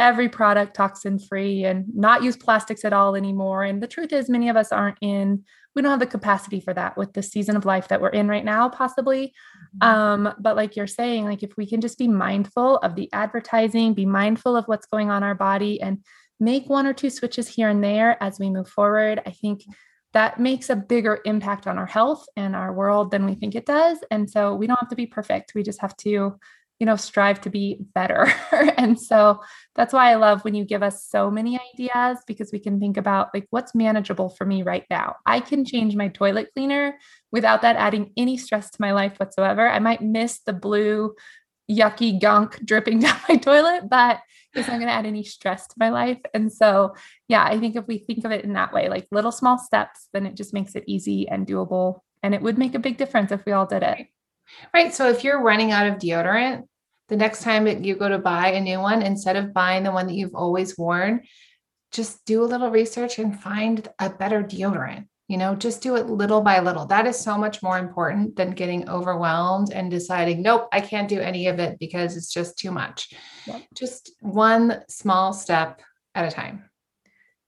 every 0.00 0.30
product 0.30 0.74
toxin 0.74 1.18
free 1.18 1.64
and 1.64 1.84
not 1.94 2.22
use 2.22 2.36
plastics 2.36 2.84
at 2.84 2.92
all 2.92 3.14
anymore. 3.14 3.64
And 3.64 3.82
the 3.82 3.86
truth 3.86 4.12
is, 4.12 4.30
many 4.30 4.48
of 4.48 4.56
us 4.56 4.72
aren't 4.72 4.96
in, 5.02 5.44
we 5.74 5.82
don't 5.82 5.90
have 5.90 6.00
the 6.00 6.06
capacity 6.06 6.58
for 6.58 6.72
that 6.72 6.96
with 6.96 7.12
the 7.12 7.22
season 7.22 7.54
of 7.54 7.66
life 7.66 7.88
that 7.88 8.00
we're 8.00 8.08
in 8.08 8.26
right 8.26 8.44
now, 8.44 8.70
possibly. 8.70 9.34
Mm-hmm. 9.82 9.88
Um, 10.26 10.34
but 10.40 10.56
like 10.56 10.74
you're 10.74 10.86
saying, 10.86 11.26
like 11.26 11.42
if 11.42 11.56
we 11.58 11.66
can 11.66 11.82
just 11.82 11.98
be 11.98 12.08
mindful 12.08 12.78
of 12.78 12.96
the 12.96 13.10
advertising, 13.12 13.92
be 13.92 14.06
mindful 14.06 14.56
of 14.56 14.64
what's 14.64 14.86
going 14.86 15.10
on 15.10 15.22
our 15.22 15.34
body 15.34 15.82
and 15.82 15.98
make 16.40 16.68
one 16.68 16.86
or 16.86 16.92
two 16.92 17.10
switches 17.10 17.46
here 17.46 17.68
and 17.68 17.84
there 17.84 18.20
as 18.22 18.38
we 18.38 18.50
move 18.50 18.68
forward. 18.68 19.22
I 19.26 19.30
think 19.30 19.62
that 20.12 20.40
makes 20.40 20.70
a 20.70 20.76
bigger 20.76 21.20
impact 21.24 21.66
on 21.66 21.78
our 21.78 21.86
health 21.86 22.26
and 22.36 22.56
our 22.56 22.72
world 22.72 23.10
than 23.10 23.26
we 23.26 23.34
think 23.34 23.54
it 23.54 23.66
does. 23.66 23.98
And 24.10 24.28
so 24.28 24.54
we 24.54 24.66
don't 24.66 24.80
have 24.80 24.88
to 24.88 24.96
be 24.96 25.06
perfect. 25.06 25.52
We 25.54 25.62
just 25.62 25.80
have 25.80 25.96
to, 25.98 26.36
you 26.80 26.86
know, 26.86 26.96
strive 26.96 27.40
to 27.42 27.50
be 27.50 27.78
better. 27.94 28.32
and 28.76 28.98
so 28.98 29.40
that's 29.76 29.92
why 29.92 30.10
I 30.10 30.16
love 30.16 30.42
when 30.42 30.54
you 30.54 30.64
give 30.64 30.82
us 30.82 31.04
so 31.04 31.30
many 31.30 31.60
ideas 31.74 32.18
because 32.26 32.50
we 32.52 32.58
can 32.58 32.80
think 32.80 32.96
about 32.96 33.28
like 33.32 33.46
what's 33.50 33.74
manageable 33.74 34.30
for 34.30 34.44
me 34.44 34.62
right 34.62 34.84
now. 34.90 35.16
I 35.26 35.40
can 35.40 35.64
change 35.64 35.94
my 35.94 36.08
toilet 36.08 36.50
cleaner 36.54 36.98
without 37.30 37.62
that 37.62 37.76
adding 37.76 38.12
any 38.16 38.36
stress 38.36 38.70
to 38.70 38.80
my 38.80 38.92
life 38.92 39.20
whatsoever. 39.20 39.68
I 39.68 39.78
might 39.78 40.02
miss 40.02 40.40
the 40.40 40.54
blue 40.54 41.14
yucky 41.70 42.20
gunk 42.20 42.58
dripping 42.64 42.98
down 43.00 43.16
my 43.28 43.36
toilet, 43.36 43.88
but 43.88 44.20
it's 44.54 44.66
not 44.66 44.78
going 44.78 44.88
to 44.88 44.92
add 44.92 45.06
any 45.06 45.22
stress 45.22 45.68
to 45.68 45.74
my 45.78 45.90
life. 45.90 46.18
And 46.34 46.52
so, 46.52 46.96
yeah, 47.28 47.44
I 47.44 47.58
think 47.58 47.76
if 47.76 47.86
we 47.86 47.98
think 47.98 48.24
of 48.24 48.32
it 48.32 48.44
in 48.44 48.54
that 48.54 48.72
way, 48.72 48.88
like 48.88 49.06
little 49.12 49.30
small 49.30 49.58
steps, 49.58 50.08
then 50.12 50.26
it 50.26 50.34
just 50.34 50.52
makes 50.52 50.74
it 50.74 50.84
easy 50.86 51.28
and 51.28 51.46
doable. 51.46 52.00
And 52.22 52.34
it 52.34 52.42
would 52.42 52.58
make 52.58 52.74
a 52.74 52.80
big 52.80 52.96
difference 52.96 53.30
if 53.30 53.44
we 53.46 53.52
all 53.52 53.66
did 53.66 53.84
it. 53.84 54.08
Right. 54.74 54.92
So 54.92 55.08
if 55.08 55.22
you're 55.22 55.40
running 55.40 55.70
out 55.70 55.86
of 55.86 55.98
deodorant, 55.98 56.64
the 57.08 57.16
next 57.16 57.42
time 57.42 57.64
that 57.64 57.84
you 57.84 57.94
go 57.94 58.08
to 58.08 58.18
buy 58.18 58.48
a 58.52 58.60
new 58.60 58.80
one, 58.80 59.02
instead 59.02 59.36
of 59.36 59.54
buying 59.54 59.84
the 59.84 59.92
one 59.92 60.08
that 60.08 60.14
you've 60.14 60.34
always 60.34 60.76
worn, 60.76 61.22
just 61.92 62.24
do 62.24 62.42
a 62.42 62.46
little 62.46 62.70
research 62.70 63.18
and 63.18 63.40
find 63.40 63.88
a 63.98 64.10
better 64.10 64.42
deodorant 64.42 65.06
you 65.30 65.36
know 65.36 65.54
just 65.54 65.80
do 65.80 65.94
it 65.94 66.08
little 66.08 66.40
by 66.40 66.58
little 66.58 66.84
that 66.86 67.06
is 67.06 67.16
so 67.16 67.38
much 67.38 67.62
more 67.62 67.78
important 67.78 68.34
than 68.34 68.50
getting 68.50 68.88
overwhelmed 68.88 69.70
and 69.72 69.88
deciding 69.88 70.42
nope 70.42 70.68
i 70.72 70.80
can't 70.80 71.08
do 71.08 71.20
any 71.20 71.46
of 71.46 71.60
it 71.60 71.78
because 71.78 72.16
it's 72.16 72.32
just 72.32 72.58
too 72.58 72.72
much 72.72 73.12
yep. 73.46 73.62
just 73.76 74.10
one 74.20 74.82
small 74.88 75.32
step 75.32 75.80
at 76.16 76.26
a 76.26 76.34
time 76.34 76.68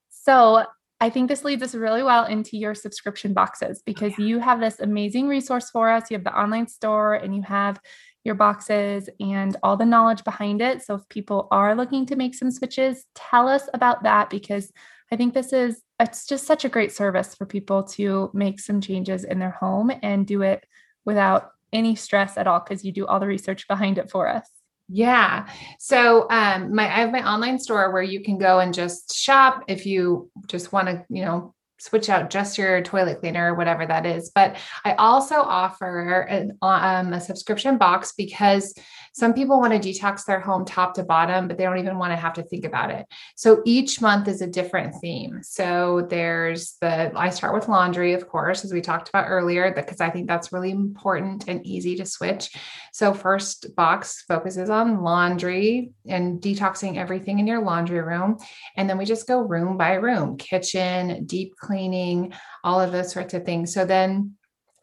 so 0.08 0.64
I 1.00 1.10
think 1.10 1.28
this 1.28 1.44
leads 1.44 1.64
us 1.64 1.74
really 1.74 2.04
well 2.04 2.26
into 2.26 2.56
your 2.56 2.76
subscription 2.76 3.32
boxes 3.34 3.82
because 3.84 4.12
oh, 4.12 4.22
yeah. 4.22 4.26
you 4.26 4.38
have 4.38 4.60
this 4.60 4.78
amazing 4.78 5.26
resource 5.26 5.68
for 5.68 5.90
us. 5.90 6.08
You 6.08 6.16
have 6.16 6.22
the 6.22 6.40
online 6.40 6.68
store 6.68 7.14
and 7.14 7.34
you 7.34 7.42
have 7.42 7.80
your 8.22 8.36
boxes 8.36 9.08
and 9.18 9.56
all 9.64 9.76
the 9.76 9.84
knowledge 9.84 10.22
behind 10.22 10.62
it. 10.62 10.80
So 10.80 10.94
if 10.94 11.08
people 11.08 11.48
are 11.50 11.74
looking 11.74 12.06
to 12.06 12.14
make 12.14 12.36
some 12.36 12.52
switches, 12.52 13.04
tell 13.16 13.48
us 13.48 13.68
about 13.74 14.04
that 14.04 14.30
because 14.30 14.70
I 15.12 15.16
think 15.16 15.34
this 15.34 15.52
is 15.52 15.82
it's 16.00 16.26
just 16.26 16.46
such 16.46 16.64
a 16.64 16.70
great 16.70 16.90
service 16.90 17.34
for 17.34 17.44
people 17.44 17.82
to 17.84 18.30
make 18.32 18.58
some 18.58 18.80
changes 18.80 19.24
in 19.24 19.38
their 19.38 19.50
home 19.50 19.92
and 20.02 20.26
do 20.26 20.40
it 20.40 20.64
without 21.04 21.50
any 21.70 21.94
stress 21.94 22.38
at 22.38 22.46
all 22.46 22.60
because 22.60 22.82
you 22.82 22.92
do 22.92 23.06
all 23.06 23.20
the 23.20 23.26
research 23.26 23.68
behind 23.68 23.98
it 23.98 24.10
for 24.10 24.26
us. 24.26 24.48
Yeah. 24.88 25.48
So 25.78 26.26
um 26.30 26.74
my 26.74 26.84
I 26.84 27.00
have 27.00 27.12
my 27.12 27.30
online 27.30 27.58
store 27.58 27.92
where 27.92 28.02
you 28.02 28.22
can 28.22 28.38
go 28.38 28.58
and 28.58 28.72
just 28.72 29.14
shop 29.14 29.64
if 29.68 29.84
you 29.84 30.30
just 30.46 30.72
want 30.72 30.88
to, 30.88 31.04
you 31.10 31.24
know, 31.24 31.54
switch 31.82 32.08
out 32.08 32.30
just 32.30 32.58
your 32.58 32.80
toilet 32.82 33.20
cleaner 33.20 33.52
or 33.52 33.56
whatever 33.56 33.84
that 33.84 34.06
is. 34.06 34.30
But 34.32 34.56
I 34.84 34.92
also 34.94 35.34
offer 35.34 36.20
an, 36.22 36.56
um, 36.62 37.12
a 37.12 37.20
subscription 37.20 37.76
box 37.76 38.12
because 38.16 38.72
some 39.14 39.34
people 39.34 39.60
want 39.60 39.72
to 39.72 39.88
detox 39.88 40.24
their 40.24 40.40
home 40.40 40.64
top 40.64 40.94
to 40.94 41.02
bottom, 41.02 41.48
but 41.48 41.58
they 41.58 41.64
don't 41.64 41.78
even 41.78 41.98
want 41.98 42.12
to 42.12 42.16
have 42.16 42.34
to 42.34 42.42
think 42.42 42.64
about 42.64 42.90
it. 42.90 43.04
So 43.36 43.62
each 43.64 44.00
month 44.00 44.28
is 44.28 44.40
a 44.40 44.46
different 44.46 44.94
theme. 45.00 45.40
So 45.42 46.06
there's 46.08 46.76
the, 46.80 47.12
I 47.14 47.30
start 47.30 47.52
with 47.52 47.68
laundry, 47.68 48.14
of 48.14 48.28
course, 48.28 48.64
as 48.64 48.72
we 48.72 48.80
talked 48.80 49.08
about 49.08 49.26
earlier, 49.28 49.72
because 49.74 50.00
I 50.00 50.08
think 50.08 50.28
that's 50.28 50.52
really 50.52 50.70
important 50.70 51.44
and 51.48 51.66
easy 51.66 51.96
to 51.96 52.06
switch. 52.06 52.56
So 52.92 53.12
first 53.12 53.74
box 53.74 54.22
focuses 54.28 54.70
on 54.70 55.02
laundry 55.02 55.92
and 56.06 56.40
detoxing 56.40 56.96
everything 56.96 57.38
in 57.38 57.46
your 57.46 57.62
laundry 57.62 58.00
room. 58.00 58.38
And 58.76 58.88
then 58.88 58.98
we 58.98 59.04
just 59.04 59.26
go 59.26 59.40
room 59.40 59.76
by 59.76 59.94
room, 59.94 60.36
kitchen, 60.36 61.26
deep 61.26 61.54
cleaning, 61.72 62.34
all 62.62 62.80
of 62.80 62.92
those 62.92 63.10
sorts 63.10 63.32
of 63.32 63.44
things. 63.44 63.72
So 63.72 63.86
then 63.86 64.34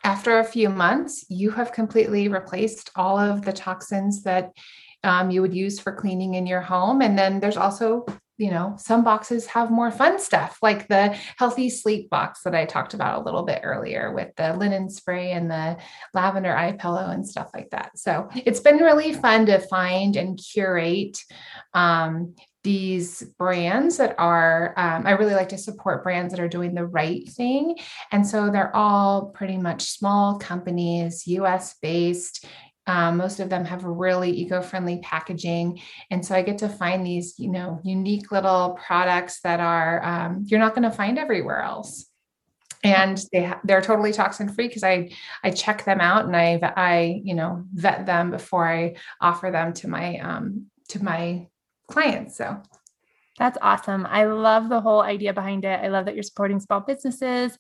after 0.04 0.40
a 0.40 0.44
few 0.44 0.70
months, 0.70 1.26
you 1.30 1.52
have 1.52 1.72
completely 1.72 2.28
replaced 2.28 2.90
all 2.96 3.20
of 3.20 3.44
the 3.44 3.54
toxins 3.54 4.24
that 4.24 4.52
um, 5.04 5.30
you 5.30 5.42
would 5.42 5.54
use 5.54 5.80
for 5.80 5.94
cleaning 5.94 6.34
in 6.34 6.48
your 6.48 6.62
home. 6.62 7.02
And 7.02 7.18
then 7.18 7.40
there's 7.40 7.58
also, 7.58 8.06
you 8.38 8.50
know, 8.50 8.76
some 8.78 9.04
boxes 9.04 9.46
have 9.46 9.70
more 9.70 9.92
fun 9.92 10.20
stuff, 10.20 10.58
like 10.62 10.88
the 10.88 11.16
healthy 11.38 11.70
sleep 11.70 12.10
box 12.10 12.42
that 12.44 12.56
I 12.56 12.66
talked 12.66 12.94
about 12.94 13.22
a 13.22 13.24
little 13.24 13.44
bit 13.44 13.62
earlier 13.64 14.12
with 14.14 14.36
the 14.36 14.58
linen 14.58 14.90
spray 14.90 15.32
and 15.32 15.52
the 15.52 15.78
lavender 16.14 16.56
eye 16.56 16.72
pillow 16.74 17.10
and 17.12 17.28
stuff 17.28 17.52
like 17.54 17.70
that. 17.70 17.92
So 17.98 18.30
it's 18.34 18.62
been 18.62 18.78
really 18.78 19.14
fun 19.14 19.46
to 19.46 19.60
find 19.60 20.16
and 20.16 20.40
curate 20.54 21.18
um, 21.74 22.36
these 22.64 23.24
brands 23.38 23.98
that 23.98 24.16
are 24.18 24.74
um, 24.76 25.08
i 25.08 25.12
really 25.12 25.34
like 25.34 25.50
to 25.50 25.58
support 25.58 26.04
brands 26.04 26.34
that 26.34 26.42
are 26.42 26.50
doing 26.50 26.74
the 26.74 26.86
right 26.86 27.28
thing. 27.30 27.78
And 28.12 28.26
so 28.26 28.50
they're 28.50 28.76
all 28.76 29.28
pretty 29.28 29.58
much 29.58 29.84
small 29.84 30.38
companies 30.38 31.24
us 31.26 31.76
based 31.82 32.46
um, 32.90 33.18
most 33.18 33.40
of 33.40 33.52
them 33.52 33.66
have 33.66 33.84
really 33.84 34.32
eco-friendly 34.32 35.00
packaging. 35.04 35.80
And 36.10 36.26
so 36.26 36.34
i 36.34 36.42
get 36.42 36.58
to 36.60 36.70
find 36.70 37.06
these 37.06 37.36
you 37.38 37.50
know 37.50 37.80
unique 37.84 38.32
little 38.32 38.80
products 38.86 39.42
that 39.42 39.60
are 39.60 40.04
um, 40.04 40.44
you're 40.48 40.60
not 40.60 40.74
going 40.74 40.90
to 40.90 40.96
find 40.96 41.20
everywhere 41.20 41.62
else. 41.62 42.08
And 42.84 43.22
they 43.32 43.44
ha- 43.44 43.60
they're 43.64 43.82
totally 43.82 44.14
toxin 44.14 44.50
free 44.50 44.68
because 44.68 44.84
I 44.84 45.12
I 45.44 45.52
check 45.52 45.86
them 45.86 46.02
out 46.02 46.26
and 46.26 46.36
I 46.36 46.60
I 46.76 47.22
you 47.24 47.36
know 47.36 47.66
vet 47.74 48.06
them 48.06 48.32
before 48.32 48.68
I 48.68 48.96
offer 49.22 49.52
them 49.52 49.74
to 49.74 49.88
my 49.88 50.18
um 50.20 50.68
to 50.90 51.04
my 51.04 51.48
clients. 51.90 52.38
So 52.38 52.62
that's 53.38 53.58
awesome. 53.62 54.06
I 54.06 54.26
love 54.26 54.70
the 54.70 54.82
whole 54.82 55.02
idea 55.02 55.34
behind 55.34 55.66
it. 55.66 55.80
I 55.80 55.88
love 55.88 56.06
that 56.06 56.14
you're 56.14 56.24
supporting 56.24 56.60
small 56.60 56.82
businesses. 56.82 57.58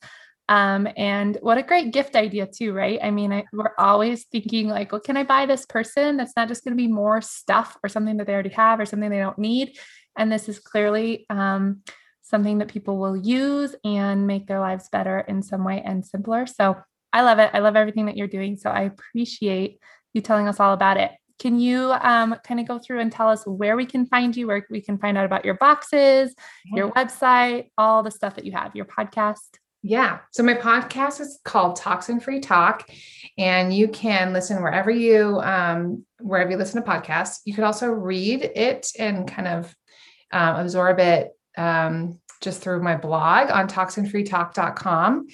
Um, 0.49 0.87
and 0.97 1.37
what 1.41 1.59
a 1.59 1.63
great 1.63 1.93
gift 1.93 2.15
idea, 2.15 2.47
too, 2.47 2.73
right? 2.73 2.99
I 3.03 3.11
mean, 3.11 3.31
I, 3.31 3.43
we're 3.53 3.75
always 3.77 4.25
thinking, 4.25 4.67
like, 4.67 4.91
well, 4.91 4.99
can 4.99 5.15
I 5.15 5.23
buy 5.23 5.45
this 5.45 5.65
person? 5.67 6.17
That's 6.17 6.35
not 6.35 6.47
just 6.47 6.63
going 6.63 6.75
to 6.75 6.81
be 6.81 6.87
more 6.87 7.21
stuff 7.21 7.77
or 7.83 7.87
something 7.87 8.17
that 8.17 8.25
they 8.25 8.33
already 8.33 8.49
have 8.49 8.79
or 8.79 8.85
something 8.85 9.09
they 9.09 9.19
don't 9.19 9.37
need. 9.37 9.77
And 10.17 10.31
this 10.31 10.49
is 10.49 10.57
clearly 10.59 11.27
um, 11.29 11.83
something 12.23 12.57
that 12.57 12.67
people 12.67 12.97
will 12.97 13.15
use 13.15 13.75
and 13.85 14.25
make 14.25 14.47
their 14.47 14.59
lives 14.59 14.89
better 14.91 15.19
in 15.19 15.43
some 15.43 15.63
way 15.63 15.83
and 15.85 16.03
simpler. 16.05 16.47
So 16.47 16.77
I 17.13 17.21
love 17.21 17.39
it. 17.39 17.51
I 17.53 17.59
love 17.59 17.75
everything 17.75 18.07
that 18.07 18.17
you're 18.17 18.27
doing. 18.27 18.57
So 18.57 18.69
I 18.69 18.81
appreciate 18.81 19.79
you 20.13 20.21
telling 20.21 20.47
us 20.47 20.59
all 20.59 20.73
about 20.73 20.97
it. 20.97 21.11
Can 21.39 21.59
you 21.59 21.93
um, 22.01 22.35
kind 22.43 22.59
of 22.59 22.67
go 22.67 22.79
through 22.79 22.99
and 22.99 23.11
tell 23.11 23.29
us 23.29 23.45
where 23.45 23.77
we 23.77 23.85
can 23.85 24.05
find 24.05 24.35
you, 24.35 24.47
where 24.47 24.65
we 24.69 24.81
can 24.81 24.97
find 24.97 25.17
out 25.17 25.25
about 25.25 25.45
your 25.45 25.55
boxes, 25.55 26.35
yeah. 26.65 26.75
your 26.75 26.91
website, 26.91 27.71
all 27.77 28.03
the 28.03 28.11
stuff 28.11 28.35
that 28.35 28.45
you 28.45 28.51
have, 28.51 28.75
your 28.75 28.85
podcast? 28.85 29.47
Yeah. 29.81 30.19
So 30.31 30.43
my 30.43 30.55
podcast 30.55 31.21
is 31.21 31.39
called 31.45 31.77
Toxin 31.77 32.19
Free 32.19 32.41
Talk, 32.41 32.89
and 33.37 33.73
you 33.73 33.87
can 33.87 34.33
listen 34.33 34.61
wherever 34.61 34.91
you 34.91 35.39
um, 35.39 36.05
wherever 36.19 36.51
you 36.51 36.57
listen 36.57 36.83
to 36.83 36.89
podcasts. 36.89 37.39
You 37.45 37.53
could 37.53 37.63
also 37.63 37.87
read 37.87 38.51
it 38.55 38.87
and 38.99 39.25
kind 39.25 39.47
of 39.47 39.73
um, 40.33 40.57
absorb 40.57 40.99
it 40.99 41.31
um, 41.57 42.19
just 42.41 42.61
through 42.61 42.81
my 42.81 42.95
blog 42.95 43.49
on 43.51 43.67
toxinfreetalk.com. 43.67 45.27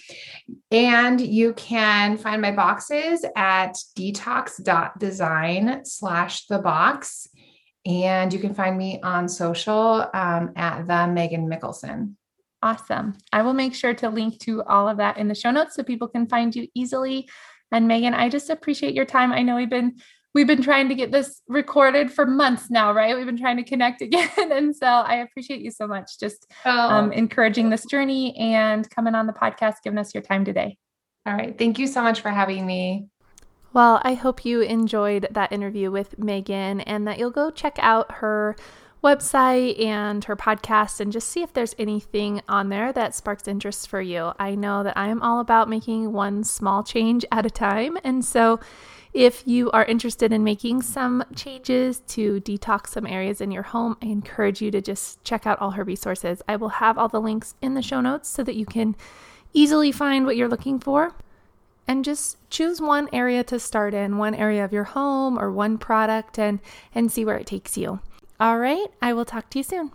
And 0.71 1.21
you 1.21 1.53
can 1.53 2.17
find 2.17 2.41
my 2.41 2.51
boxes 2.51 3.25
at 3.35 3.77
detox.design 3.97 5.85
slash 5.85 6.47
the 6.47 6.59
box. 6.59 7.27
And 7.85 8.33
you 8.33 8.39
can 8.39 8.55
find 8.55 8.77
me 8.77 8.99
on 9.01 9.29
social 9.29 10.09
um, 10.13 10.51
at 10.55 10.87
the 10.87 11.07
Megan 11.07 11.47
Mikkelsen. 11.47 12.15
Awesome. 12.63 13.15
I 13.31 13.43
will 13.43 13.53
make 13.53 13.75
sure 13.75 13.93
to 13.93 14.09
link 14.09 14.39
to 14.39 14.63
all 14.63 14.89
of 14.89 14.97
that 14.97 15.17
in 15.17 15.27
the 15.27 15.35
show 15.35 15.51
notes 15.51 15.75
so 15.75 15.83
people 15.83 16.07
can 16.07 16.27
find 16.27 16.55
you 16.55 16.67
easily. 16.73 17.29
And 17.71 17.87
Megan, 17.87 18.15
I 18.15 18.29
just 18.29 18.49
appreciate 18.49 18.95
your 18.95 19.05
time. 19.05 19.31
I 19.31 19.43
know 19.43 19.55
we've 19.55 19.69
been 19.69 19.97
we've 20.35 20.45
been 20.45 20.61
trying 20.61 20.89
to 20.89 20.95
get 20.95 21.11
this 21.11 21.41
recorded 21.47 22.11
for 22.11 22.25
months 22.25 22.69
now, 22.69 22.91
right? 22.93 23.15
We've 23.15 23.25
been 23.25 23.39
trying 23.39 23.57
to 23.57 23.63
connect 23.63 24.01
again. 24.03 24.29
and 24.37 24.75
so 24.75 24.85
I 24.85 25.15
appreciate 25.15 25.61
you 25.61 25.71
so 25.71 25.87
much 25.87 26.19
just 26.19 26.45
oh. 26.65 26.89
um, 26.89 27.11
encouraging 27.11 27.71
this 27.71 27.85
journey 27.85 28.37
and 28.37 28.87
coming 28.91 29.15
on 29.15 29.25
the 29.25 29.33
podcast, 29.33 29.75
giving 29.83 29.97
us 29.97 30.13
your 30.13 30.21
time 30.21 30.45
today. 30.45 30.77
All 31.25 31.33
right. 31.33 31.57
Thank 31.57 31.79
you 31.79 31.87
so 31.87 32.03
much 32.03 32.21
for 32.21 32.29
having 32.29 32.67
me. 32.67 33.07
Well, 33.73 33.99
I 34.03 34.13
hope 34.13 34.45
you 34.45 34.61
enjoyed 34.61 35.27
that 35.31 35.51
interview 35.51 35.89
with 35.89 36.19
Megan 36.19 36.81
and 36.81 37.07
that 37.07 37.17
you'll 37.17 37.31
go 37.31 37.49
check 37.49 37.77
out 37.79 38.11
her 38.17 38.55
website 39.03 39.83
and 39.83 40.23
her 40.25 40.35
podcast 40.35 40.99
and 40.99 41.11
just 41.11 41.29
see 41.29 41.43
if 41.43 41.53
there's 41.53 41.75
anything 41.77 42.41
on 42.47 42.69
there 42.69 42.91
that 42.93 43.13
sparks 43.13 43.47
interest 43.47 43.87
for 43.87 44.01
you. 44.01 44.33
I 44.39 44.55
know 44.55 44.83
that 44.83 44.97
I 44.97 45.07
am 45.07 45.21
all 45.21 45.39
about 45.39 45.69
making 45.69 46.11
one 46.11 46.43
small 46.43 46.83
change 46.83 47.25
at 47.31 47.45
a 47.45 47.49
time. 47.49 47.97
And 48.03 48.23
so 48.23 48.59
if 49.15 49.47
you 49.47 49.71
are 49.71 49.85
interested 49.85 50.33
in 50.33 50.43
making 50.43 50.81
some 50.81 51.23
changes 51.33 52.01
to 52.01 52.41
detox 52.41 52.87
some 52.87 53.07
areas 53.07 53.39
in 53.39 53.49
your 53.49 53.63
home, 53.63 53.95
I 54.03 54.07
encourage 54.07 54.61
you 54.61 54.71
to 54.71 54.81
just 54.81 55.23
check 55.23 55.47
out 55.47 55.59
all 55.61 55.71
her 55.71 55.85
resources. 55.85 56.41
I 56.49 56.57
will 56.57 56.67
have 56.67 56.97
all 56.97 57.07
the 57.07 57.21
links 57.21 57.55
in 57.61 57.75
the 57.75 57.81
show 57.81 58.01
notes 58.01 58.27
so 58.27 58.43
that 58.43 58.57
you 58.57 58.65
can 58.65 58.93
easily 59.53 59.93
find 59.93 60.25
what 60.25 60.35
you're 60.35 60.49
looking 60.49 60.81
for. 60.81 61.15
And 61.87 62.03
just 62.03 62.37
choose 62.49 62.81
one 62.81 63.07
area 63.13 63.41
to 63.45 63.57
start 63.57 63.93
in, 63.93 64.17
one 64.17 64.35
area 64.35 64.65
of 64.65 64.73
your 64.73 64.83
home 64.83 65.39
or 65.39 65.49
one 65.49 65.77
product 65.77 66.37
and 66.37 66.59
and 66.93 67.09
see 67.09 67.23
where 67.23 67.37
it 67.37 67.47
takes 67.47 67.77
you. 67.77 68.01
All 68.37 68.59
right, 68.59 68.87
I 69.01 69.13
will 69.13 69.23
talk 69.23 69.49
to 69.51 69.59
you 69.59 69.63
soon. 69.63 69.91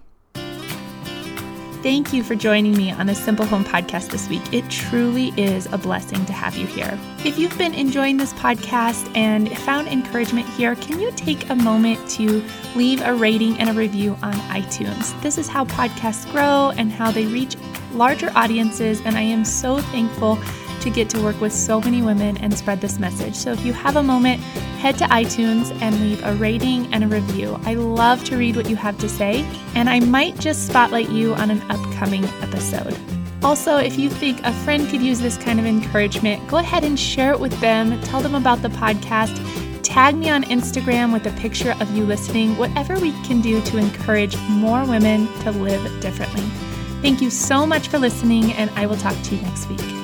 Thank 1.82 2.12
you 2.12 2.22
for 2.22 2.34
joining 2.34 2.76
me 2.76 2.90
on 2.90 3.06
the 3.06 3.14
Simple 3.14 3.46
Home 3.46 3.64
podcast 3.64 4.10
this 4.10 4.28
week. 4.28 4.42
It 4.52 4.68
truly 4.68 5.28
is 5.38 5.64
a 5.72 5.78
blessing 5.78 6.26
to 6.26 6.32
have 6.34 6.54
you 6.54 6.66
here. 6.66 6.98
If 7.24 7.38
you've 7.38 7.56
been 7.56 7.72
enjoying 7.72 8.18
this 8.18 8.34
podcast 8.34 9.10
and 9.16 9.50
found 9.60 9.88
encouragement 9.88 10.46
here, 10.50 10.74
can 10.74 11.00
you 11.00 11.10
take 11.12 11.48
a 11.48 11.56
moment 11.56 12.06
to 12.10 12.44
leave 12.76 13.00
a 13.00 13.14
rating 13.14 13.58
and 13.58 13.70
a 13.70 13.72
review 13.72 14.12
on 14.22 14.34
iTunes? 14.50 15.18
This 15.22 15.38
is 15.38 15.48
how 15.48 15.64
podcasts 15.64 16.30
grow 16.30 16.70
and 16.76 16.92
how 16.92 17.10
they 17.10 17.24
reach 17.24 17.56
larger 17.92 18.30
audiences, 18.34 19.00
and 19.06 19.16
I 19.16 19.22
am 19.22 19.42
so 19.46 19.78
thankful 19.78 20.38
to 20.80 20.90
get 20.90 21.08
to 21.10 21.22
work 21.22 21.40
with 21.40 21.52
so 21.52 21.80
many 21.80 22.02
women 22.02 22.36
and 22.38 22.56
spread 22.56 22.80
this 22.80 22.98
message. 22.98 23.34
So 23.34 23.52
if 23.52 23.64
you 23.64 23.72
have 23.72 23.96
a 23.96 24.02
moment, 24.02 24.40
head 24.80 24.98
to 24.98 25.04
iTunes 25.04 25.76
and 25.80 26.00
leave 26.00 26.24
a 26.24 26.34
rating 26.34 26.92
and 26.92 27.04
a 27.04 27.08
review. 27.08 27.58
I 27.64 27.74
love 27.74 28.24
to 28.24 28.36
read 28.36 28.56
what 28.56 28.68
you 28.68 28.76
have 28.76 28.98
to 28.98 29.08
say, 29.08 29.44
and 29.74 29.88
I 29.88 30.00
might 30.00 30.38
just 30.38 30.66
spotlight 30.66 31.10
you 31.10 31.34
on 31.34 31.50
an 31.50 31.62
upcoming 31.70 32.24
episode. 32.42 32.96
Also, 33.42 33.76
if 33.78 33.98
you 33.98 34.10
think 34.10 34.40
a 34.44 34.52
friend 34.52 34.88
could 34.88 35.00
use 35.00 35.20
this 35.20 35.36
kind 35.36 35.58
of 35.58 35.66
encouragement, 35.66 36.46
go 36.48 36.58
ahead 36.58 36.84
and 36.84 36.98
share 36.98 37.32
it 37.32 37.40
with 37.40 37.58
them. 37.60 38.00
Tell 38.02 38.20
them 38.20 38.34
about 38.34 38.60
the 38.62 38.68
podcast. 38.68 39.34
Tag 39.82 40.14
me 40.14 40.28
on 40.28 40.44
Instagram 40.44 41.12
with 41.12 41.26
a 41.26 41.32
picture 41.40 41.74
of 41.80 41.96
you 41.96 42.04
listening, 42.04 42.56
whatever 42.56 42.98
we 42.98 43.12
can 43.24 43.40
do 43.40 43.60
to 43.62 43.78
encourage 43.78 44.36
more 44.48 44.84
women 44.84 45.26
to 45.42 45.50
live 45.50 46.00
differently. 46.00 46.44
Thank 47.00 47.22
you 47.22 47.30
so 47.30 47.64
much 47.66 47.88
for 47.88 47.98
listening, 47.98 48.52
and 48.52 48.70
I 48.70 48.86
will 48.86 48.98
talk 48.98 49.20
to 49.22 49.34
you 49.34 49.42
next 49.42 49.68
week. 49.68 49.99